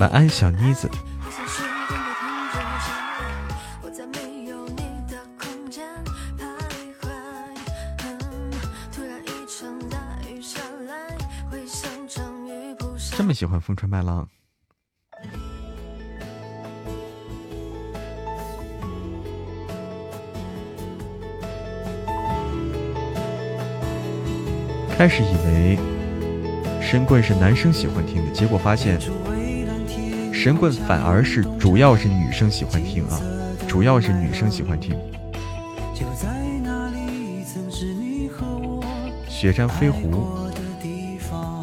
[0.00, 0.90] 晚安，小妮子。
[13.14, 14.26] 这么喜欢风吹麦浪。
[24.96, 25.78] 开始以为
[26.80, 28.98] 神棍是男生喜欢听的，结果发现
[30.42, 33.20] 神棍反而是主要是女生喜欢听啊，
[33.68, 34.96] 主要是女生喜欢听。
[39.28, 40.24] 雪山飞狐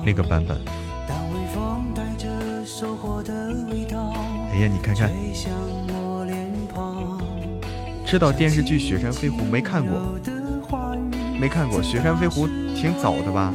[0.05, 0.55] 那个版本。
[4.51, 5.09] 哎呀，你看看，
[8.05, 9.99] 知道电视剧《雪山飞狐》没看过？
[11.39, 12.47] 没看过《雪山飞狐》。
[12.75, 13.51] 挺早的吧，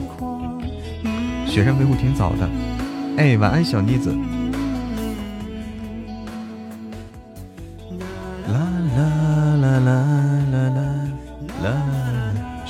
[1.46, 2.50] 雪山飞狐挺早的。
[3.18, 4.12] 哎，晚安，小妮子。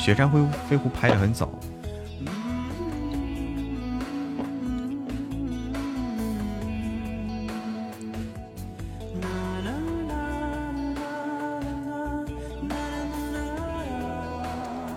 [0.02, 1.48] 雪山飞飞狐拍的很早。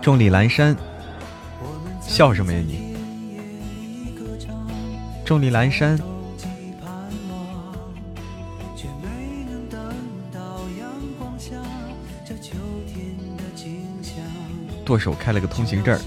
[0.01, 0.75] 众里阑珊，
[2.01, 2.95] 笑什么呀你？
[5.23, 5.99] 众里阑珊。
[14.95, 15.99] 剁手开了个通行证。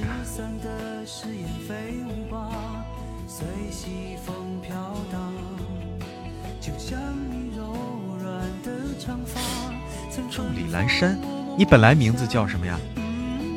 [10.31, 11.19] 众里阑珊，
[11.59, 12.79] 你本来名字叫什么呀？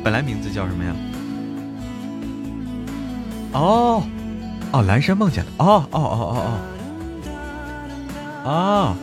[0.03, 0.93] 本来名字叫什么呀？
[3.53, 4.03] 哦，
[4.73, 6.43] 哦，蓝山梦见的，哦哦哦哦
[8.43, 8.95] 哦，哦，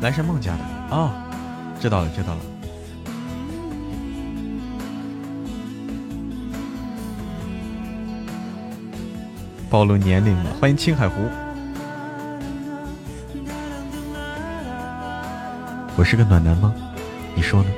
[0.00, 1.12] 蓝山梦家的，哦，
[1.80, 2.40] 知道了知道了，
[9.68, 11.14] 暴露年龄了，欢迎青海湖，
[15.96, 16.72] 我是个暖男吗？
[17.34, 17.68] 你说呢？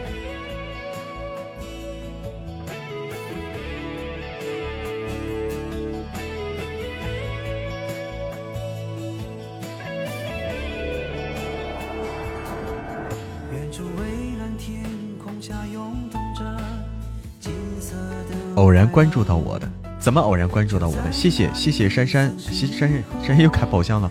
[18.57, 21.13] 偶然关注到我的，怎么偶然关注到我的？
[21.13, 24.11] 谢谢谢谢珊珊，珊珊珊珊又开宝箱了，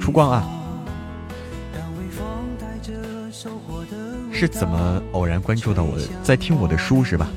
[0.00, 0.44] 出光啊！
[4.32, 6.02] 是怎么偶然关注到我的？
[6.22, 7.28] 在听我的书是吧？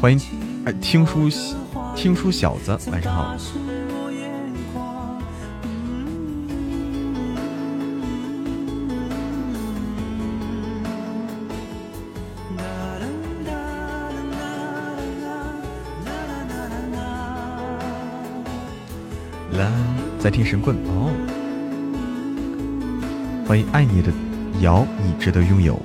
[0.00, 0.20] 欢迎，
[0.64, 1.28] 哎，听书
[1.96, 3.34] 听书小子，晚上好。
[20.28, 21.10] 在听神棍哦。
[23.46, 24.12] 欢迎爱你的
[24.60, 25.80] 瑶，你值得拥有。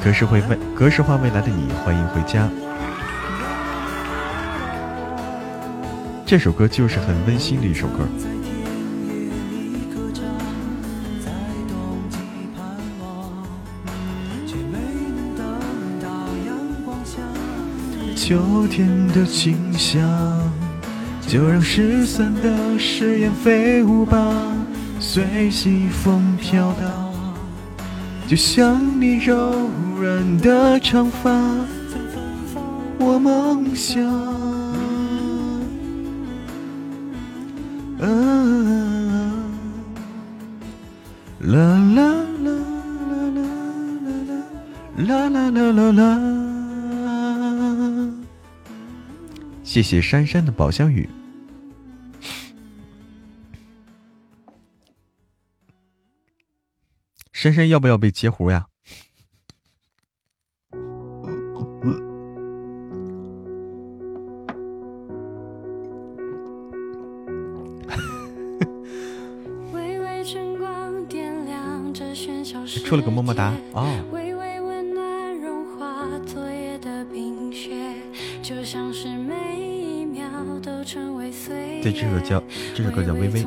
[0.00, 2.48] 格式会未格式化未来的你，欢迎回家。
[6.24, 8.06] 这首歌就是很温馨的一首歌。
[18.14, 20.43] 秋天的清香，
[21.26, 24.32] 就让失散的誓言飞舞吧，
[25.00, 27.12] 随西风飘荡。
[28.28, 29.68] 就像你柔
[29.98, 31.30] 软的长发，
[32.98, 34.23] 我梦想。
[49.74, 51.08] 谢谢珊珊的宝箱雨。
[57.32, 58.68] 珊珊要不要被截胡呀？
[72.86, 74.13] 出了个么么哒哦。
[81.92, 82.42] 这首叫
[82.74, 83.44] 这首歌叫《微微》。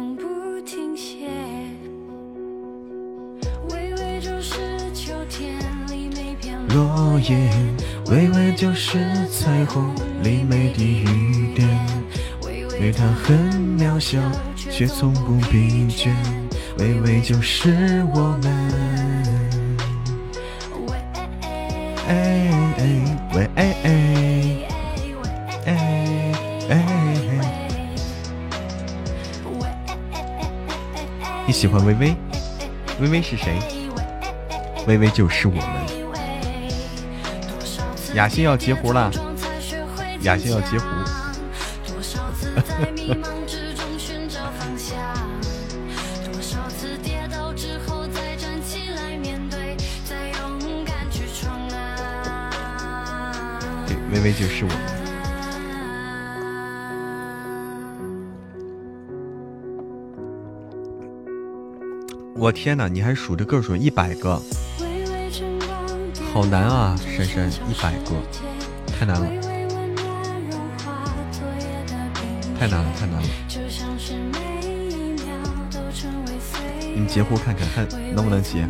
[6.76, 7.49] 落叶，
[8.11, 8.99] 微微就是
[9.30, 11.68] 彩虹里每滴雨点，
[12.80, 13.35] 微它很
[13.80, 14.19] 渺小，
[14.55, 16.14] 却从不疲倦。
[16.77, 18.53] 微微就是我们。
[22.07, 22.47] 哎
[22.77, 23.88] 哎喂哎哎
[31.48, 32.14] 你喜欢微微？
[32.99, 33.57] 微微是谁？
[34.86, 35.64] 微微就是我们。
[38.15, 39.10] 雅欣要截胡了，
[40.24, 40.86] 雅欣要截胡。
[53.88, 54.97] 对，微微就是我。
[62.48, 64.41] 我天哪，你还数着个数，一百个。
[66.34, 68.15] 好难啊，珊珊，一百个，
[68.98, 69.28] 太难了，
[72.57, 73.28] 太难了，太难了。
[76.95, 78.65] 你截胡看看，看能不能截。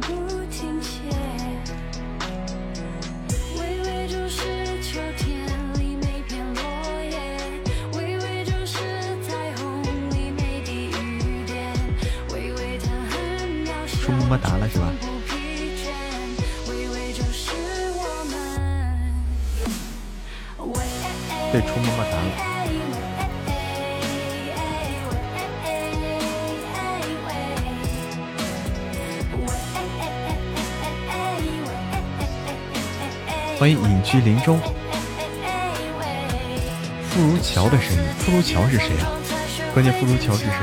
[34.07, 34.57] 居林中，
[37.09, 37.99] 傅如桥的声音。
[38.17, 39.11] 傅如桥是谁啊？
[39.73, 40.53] 关键傅如桥是谁？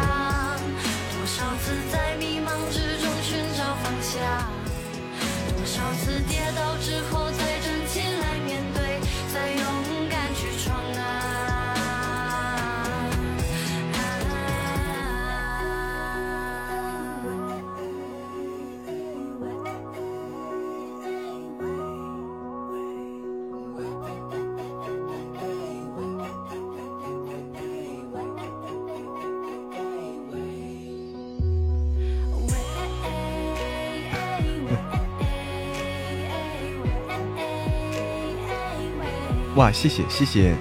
[39.57, 40.53] 哇，谢谢谢谢，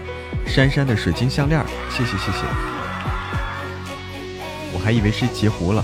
[0.45, 1.59] 珊珊的水晶项链，
[1.89, 2.45] 谢谢谢谢，
[4.71, 5.83] 我还以为是截胡了。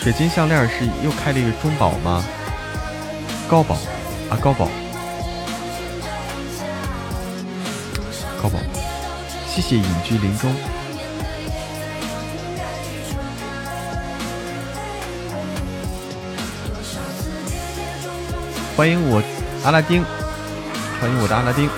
[0.00, 2.24] 水晶项链是又开了一个中宝吗？
[3.48, 3.76] 高宝
[4.28, 4.68] 啊，高宝，
[8.42, 8.58] 高宝，
[9.46, 10.52] 谢谢隐居林中，
[18.76, 19.22] 欢迎我。
[19.64, 20.04] 阿拉丁，
[21.00, 21.70] 欢迎我的阿拉丁，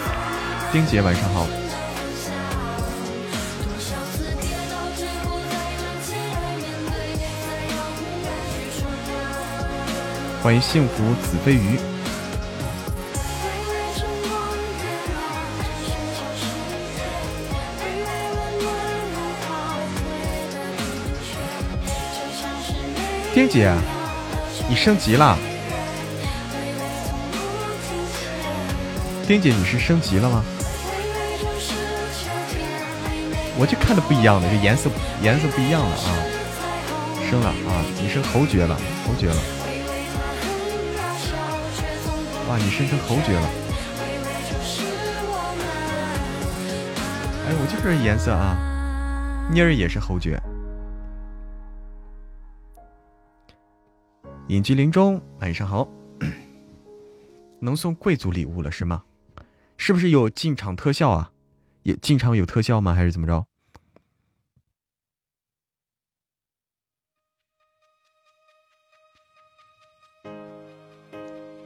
[0.72, 1.46] 丁姐晚上好。
[10.42, 11.78] 欢迎幸福子飞鱼。
[23.34, 23.74] 丁姐，
[24.70, 25.36] 你升级了。
[29.26, 30.44] 丁姐，你是升级了吗？
[33.56, 34.90] 我就看的不一样的，这颜色
[35.22, 36.12] 颜色不一样了啊！
[37.30, 37.82] 升了啊！
[38.02, 38.76] 你升侯爵了，
[39.06, 39.36] 侯爵了！
[42.48, 43.48] 哇，你升成侯爵了！
[47.46, 48.58] 哎，我就这颜色啊！
[49.50, 50.38] 妮儿也是侯爵。
[54.48, 55.88] 隐居林中，晚上好。
[57.60, 59.02] 能送贵族礼物了是吗？
[59.86, 61.30] 是不是有进场特效啊？
[61.82, 62.94] 也进场有特效吗？
[62.94, 63.46] 还是怎么着？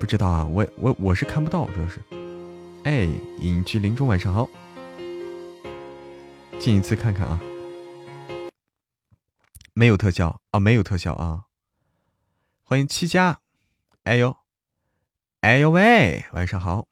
[0.00, 2.02] 不知道啊，我我我是看不到，主要是。
[2.82, 3.04] 哎，
[3.38, 4.48] 隐居林中，晚上好，
[6.58, 7.40] 进一次看看啊。
[9.74, 11.44] 没有特效啊，没有特效啊。
[12.64, 13.38] 欢迎七家，
[14.02, 14.36] 哎呦，
[15.42, 16.88] 哎呦喂，晚上好。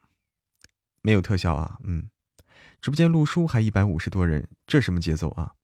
[1.06, 2.10] 没有特效啊，嗯，
[2.80, 5.54] 直播间录书还一百五十多人，这什么节奏啊？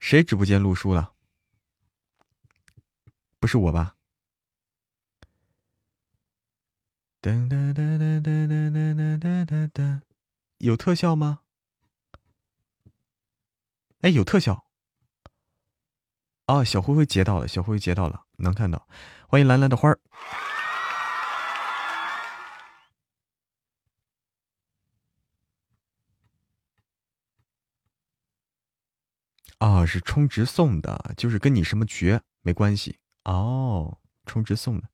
[0.00, 1.12] 谁直播间录书了？
[3.38, 3.94] 不是我吧？
[7.22, 10.00] 噔噔噔噔噔噔噔噔噔，
[10.58, 11.42] 有特效吗？
[14.00, 14.66] 哎，有特效。
[16.48, 18.88] 哦，小灰灰截到了，小灰灰截到了，能看到。
[19.28, 20.00] 欢迎蓝蓝的花儿。
[29.60, 34.88] 啊，是充值送的，就是跟你什么爵没关系哦，充值送的，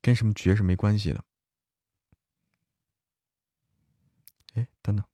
[0.00, 1.22] 跟什么爵是没关系的。
[4.54, 5.04] 哎，等等，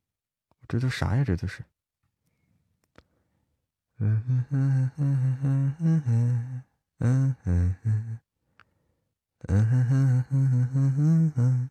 [0.68, 1.24] 这都啥呀？
[1.24, 1.64] 这都是。
[3.98, 6.64] 嗯嗯嗯嗯嗯嗯嗯嗯
[6.98, 8.18] 嗯嗯嗯嗯嗯。
[9.48, 11.70] 嗯哼哼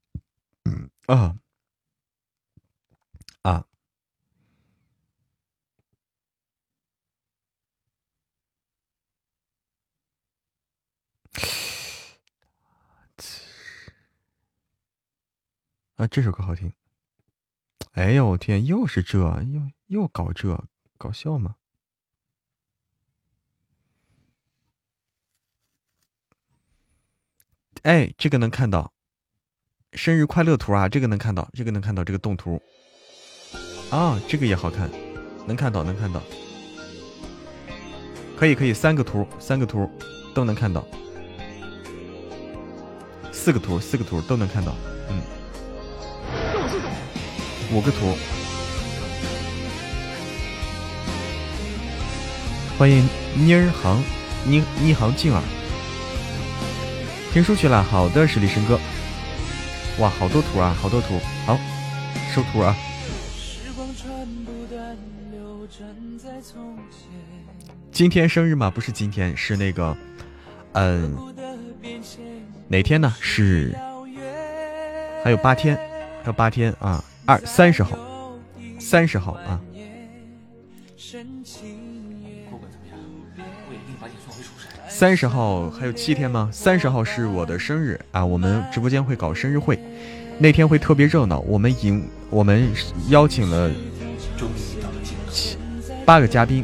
[1.07, 1.37] 啊
[3.43, 3.65] 啊！
[15.95, 16.73] 啊，这首歌好听。
[17.91, 20.65] 哎呦我天，又是这，又又搞这，
[20.97, 21.57] 搞笑吗？
[27.83, 28.93] 哎，这个能看到，
[29.93, 32.61] 生日快乐图啊，这个能看到，这个能看到这个动图。
[33.89, 34.89] 啊，这个也好看，
[35.45, 36.23] 能看到，能看到。
[38.37, 39.89] 可以，可以，三个图，三个图
[40.33, 40.87] 都能看到。
[43.33, 44.73] 四个图，四个图都能看到。
[45.09, 45.21] 嗯，
[47.73, 48.15] 五个图。
[52.77, 53.05] 欢迎
[53.35, 54.01] 妮儿航，
[54.45, 55.41] 妮妮航静儿。
[57.33, 58.79] 听书去了，好的，实力生哥。
[60.01, 61.55] 哇，好多图啊，好多图，好，
[62.33, 62.75] 收图啊。
[67.91, 68.71] 今天生日吗？
[68.71, 69.95] 不是今天，是那个，
[70.71, 71.15] 嗯，
[72.67, 73.13] 哪天呢？
[73.19, 73.77] 是
[75.23, 75.77] 还有八天，
[76.23, 77.95] 还有八天啊，二三十号，
[78.79, 79.61] 三十号啊。
[85.01, 86.47] 三十号还有七天吗？
[86.53, 88.23] 三十号是我的生日啊！
[88.23, 89.79] 我们直播间会搞生日会，
[90.37, 91.39] 那天会特别热闹。
[91.39, 92.71] 我们迎我们
[93.09, 93.71] 邀请了
[95.31, 95.57] 七
[96.05, 96.63] 八个嘉宾，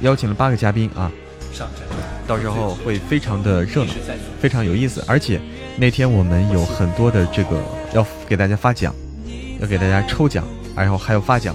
[0.00, 1.10] 邀请了八个嘉宾啊！
[2.24, 3.92] 到时候会非常的热闹，
[4.40, 5.04] 非常有意思。
[5.08, 5.40] 而且
[5.76, 7.60] 那天我们有很多的这个
[7.92, 8.94] 要给大家发奖，
[9.58, 10.44] 要给大家抽奖，
[10.76, 11.52] 然后还有发奖，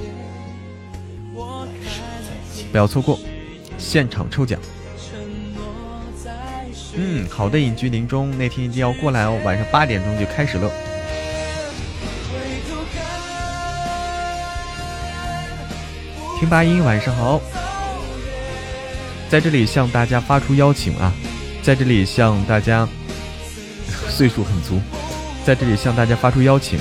[2.69, 3.17] 不要错过
[3.77, 4.59] 现场抽奖。
[6.95, 10.69] 嗯，好的，隐居林中那天一定要过来哦，晚上八点钟就开始了。
[16.39, 17.39] 听八音，晚上好，
[19.29, 21.13] 在这里向大家发出邀请啊，
[21.61, 22.87] 在这里向大家
[24.09, 24.81] 岁数很足，
[25.45, 26.79] 在这里向大家发出邀请。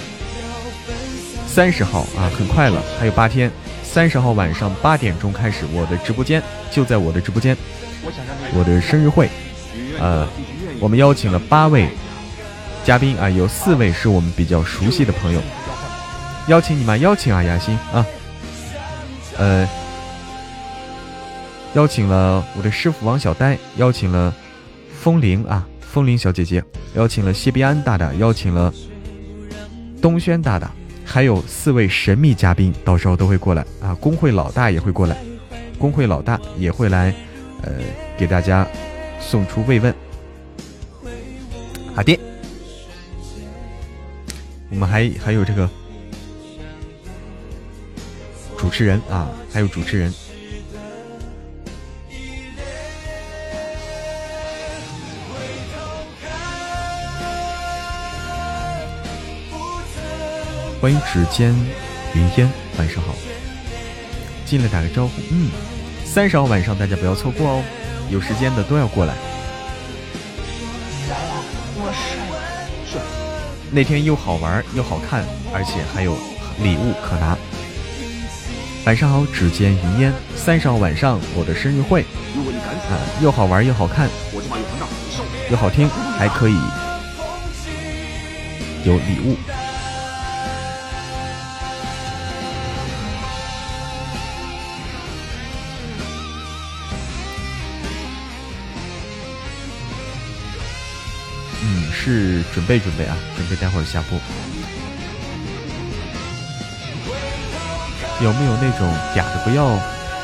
[1.47, 3.51] 三十号啊，很快了，还有八天。
[3.83, 7.57] 三十号晚上八点钟开始，我的直播间就在我的直播间，
[8.55, 9.29] 我的生日会。
[10.01, 10.27] 呃，
[10.81, 11.89] 我们邀请了八位
[12.85, 15.41] 嘉宾啊，有四位是我们比较熟悉的朋友，
[16.47, 16.99] 邀请你们？
[17.01, 18.07] 邀请啊，雅欣啊，
[19.37, 19.69] 呃，
[21.75, 24.33] 邀请了我的师傅王小呆，邀请了
[25.01, 26.63] 风铃啊，风铃小姐姐，
[26.95, 28.73] 邀请了谢必安大大，邀请了
[30.01, 30.71] 东轩大大，
[31.05, 35.17] 还有四位神秘嘉宾，到时候都会过来啊，工会老大也会过来，
[35.79, 37.13] 工会老大也会来，
[37.63, 37.73] 呃，
[38.17, 38.67] 给大家。
[39.21, 39.95] 送出慰问，
[41.95, 42.19] 好的。
[44.71, 45.69] 我们还还有这个
[48.57, 50.13] 主持人啊，还有主持人。
[60.81, 61.53] 欢迎指尖
[62.15, 63.15] 云烟，晚上好。
[64.47, 65.51] 进来打个招呼，嗯，
[66.05, 67.65] 三十号晚上大家不要错过哦。
[68.11, 69.15] 有时间的都要过来。
[71.81, 72.19] 我帅
[72.91, 72.99] 是。
[73.71, 76.17] 那天又好玩又好看，而且还有
[76.63, 77.37] 礼物可拿。
[78.87, 80.13] 晚上好，指尖云烟。
[80.35, 84.09] 三十号晚上我的生日会，啊，又好玩又好看，
[85.51, 86.57] 又好听，还可以
[88.85, 89.37] 有礼物。
[102.09, 104.19] 是准备准备啊，准备待会儿下播。
[108.25, 109.79] 有没有那种嗲的不要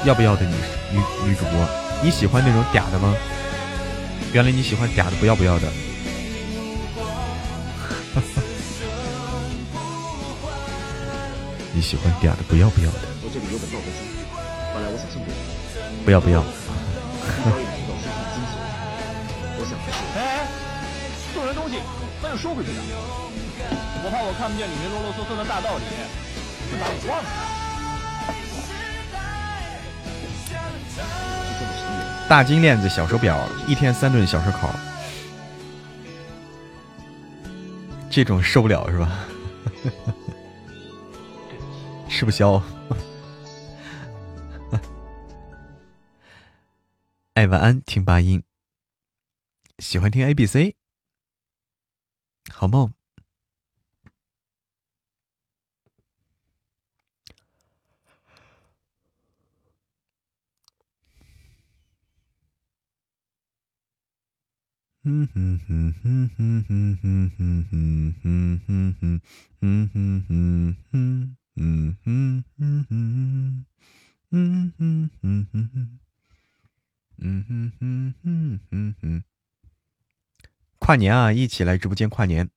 [0.06, 0.55] 要不要的女
[0.93, 1.69] 女女主播？
[2.02, 3.15] 你喜欢那种嗲的吗？
[4.32, 5.69] 原来你喜欢嗲的不要不要的。
[11.74, 12.98] 你喜欢嗲的不要不要的。
[13.23, 13.98] 我这里有本道德书，
[14.73, 15.35] 本来我想送给你。
[16.02, 16.43] 不要不要。
[22.45, 22.75] 收回去的，
[24.05, 25.85] 我怕我看不见里面啰啰嗦嗦的大道理，
[26.71, 27.29] 就把我忘了。
[32.29, 34.69] 大金链子、小手表，一天三顿小烧烤，
[38.11, 39.25] 这种受不了是吧？
[42.11, 42.62] 吃不消。
[47.33, 48.43] 哎，晚安，听八音，
[49.79, 50.77] 喜欢听 A B C。
[52.53, 52.93] 好梦。
[65.07, 69.21] 嗯哼哼哼哼哼哼哼哼哼哼哼
[69.61, 73.65] 哼哼哼哼嗯哼哼哼
[74.31, 75.99] 嗯哼哼哼
[77.19, 79.34] 嗯哼哼哼哼哼。
[80.85, 82.51] 跨年啊，一起来直播间跨年。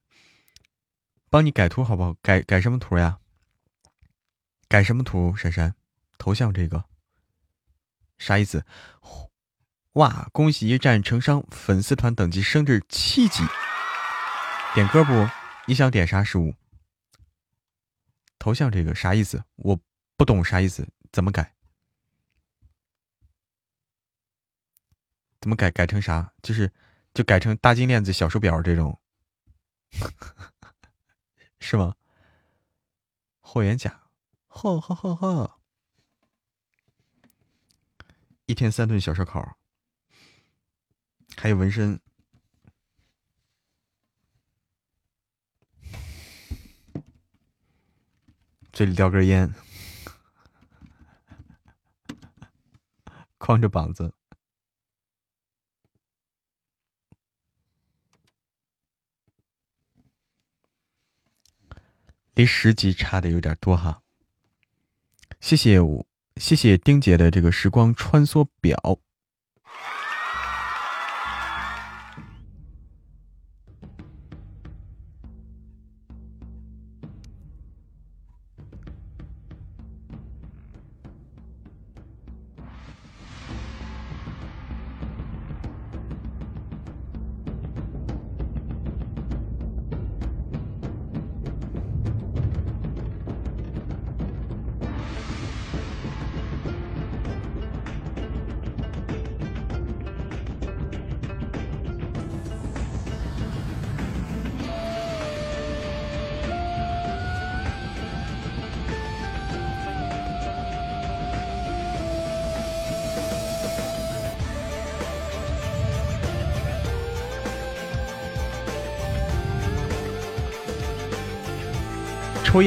[1.29, 2.13] 帮你改图好不好？
[2.15, 3.21] 改改什么图呀？
[4.67, 5.33] 改什么图？
[5.37, 5.73] 珊珊，
[6.17, 6.83] 头像这个
[8.17, 8.65] 啥意思？
[9.93, 10.27] 哇！
[10.33, 13.45] 恭喜一战成伤，粉丝团等级升至七级。
[14.75, 15.29] 点歌不？
[15.65, 16.53] 你想点啥食物？
[18.37, 19.41] 头像这个啥意思？
[19.55, 19.79] 我
[20.17, 21.55] 不懂啥意思，怎么改？
[25.39, 25.71] 怎么改？
[25.71, 26.33] 改成啥？
[26.41, 26.69] 就是
[27.17, 29.01] 就改成大金链子、小手表这种，
[31.59, 31.95] 是吗？
[33.41, 34.03] 霍元甲，
[34.45, 35.59] 呵呵呵呵，
[38.45, 39.57] 一天三顿小烧烤，
[41.37, 41.99] 还有纹身。
[48.71, 49.51] 嘴里叼根烟，
[53.39, 54.13] 光着膀子，
[62.37, 64.03] 离十级差的有点多哈。
[65.39, 66.05] 谢谢我，
[66.35, 68.99] 谢谢丁姐的这个时光穿梭表。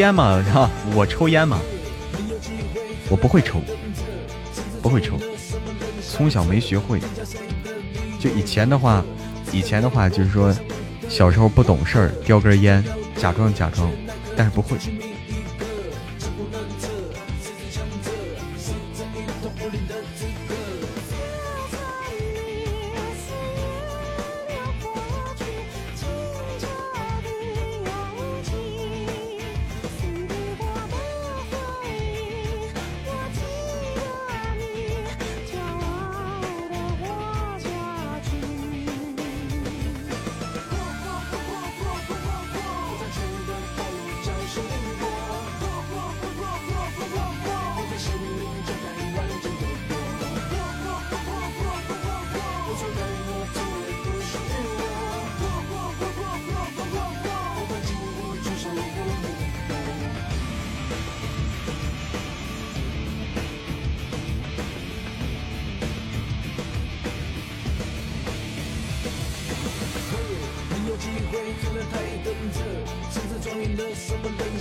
[0.01, 0.43] 烟嘛？
[0.51, 1.61] 哈， 我抽烟嘛？
[3.11, 3.61] 我不会抽，
[4.81, 5.19] 不会抽，
[6.09, 6.99] 从小没学会。
[8.19, 9.05] 就以前的话，
[9.53, 10.55] 以前的话就是说，
[11.09, 12.83] 小时候不懂事儿，叼根烟，
[13.17, 13.91] 假装假装，
[14.35, 14.79] 但是不会。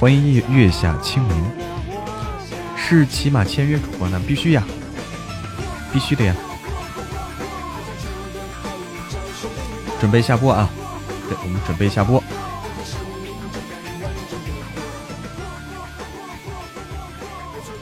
[0.00, 1.44] 欢迎月月下清明。
[2.76, 4.62] 是骑马签约主播呢，必须呀，
[5.92, 6.32] 必须的呀。
[10.00, 10.70] 准备下播啊，
[11.28, 12.22] 对，我们准备下播。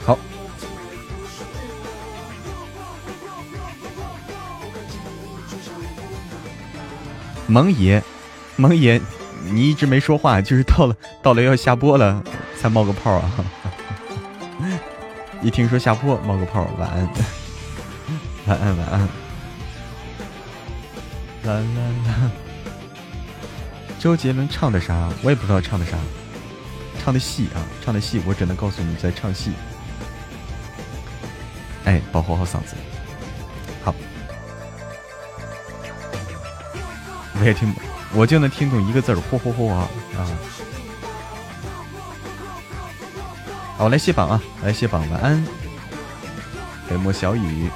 [0.07, 0.19] 好
[7.47, 8.03] 蒙爷，
[8.57, 8.99] 蒙爷，
[9.57, 12.23] 你一直没说话，就是到了到了要下播了
[12.61, 13.33] 才冒个泡啊！
[15.41, 17.09] 一听说下播冒个泡，晚安，
[18.45, 19.01] 晚安，晚安，
[21.45, 21.61] 啦啦
[22.07, 22.31] 啦！
[23.99, 25.09] 周杰伦唱的啥？
[25.23, 25.97] 我也不知道唱的啥，
[27.03, 29.53] 唱的戏啊，唱的戏，我只能告诉你在唱戏。
[31.87, 32.77] 哎，保护好嗓子。
[33.83, 33.95] 好
[37.41, 37.75] 我也听，
[38.17, 39.87] 我就能听懂一个字儿，嚯嚯嚯啊
[40.17, 40.25] 啊！
[43.77, 45.45] 好，我来卸榜啊，来卸榜，晚安，
[46.89, 47.69] 北漠小雨。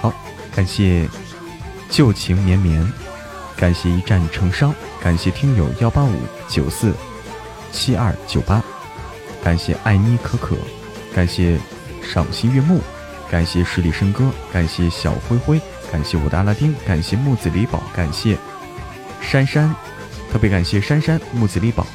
[0.00, 0.12] 好，
[0.52, 1.08] 感谢
[1.88, 2.92] 旧情绵绵，
[3.56, 6.92] 感谢一战成伤，感谢听友幺八五九四
[7.70, 8.60] 七二九八，
[9.44, 10.56] 感谢艾妮可可，
[11.14, 11.56] 感谢
[12.02, 12.80] 赏心悦目，
[13.32, 15.58] 感谢十里笙歌，感谢小灰灰，
[15.90, 18.36] 感谢我的阿拉丁，感谢木子李宝，感谢
[19.22, 19.74] 珊珊，
[20.30, 21.86] 特别感谢珊珊、木子李宝，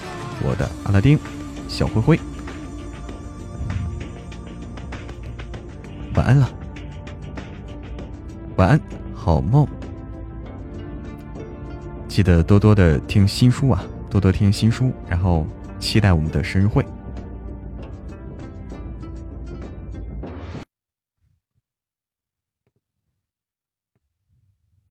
[0.41, 1.19] 我的阿拉丁，
[1.67, 2.19] 小灰灰，
[6.15, 6.49] 晚安了。
[8.55, 8.81] 晚安，
[9.13, 9.67] 好梦。
[12.07, 15.45] 记得多多的听新书啊，多多听新书，然后
[15.79, 16.83] 期待我们的生日会。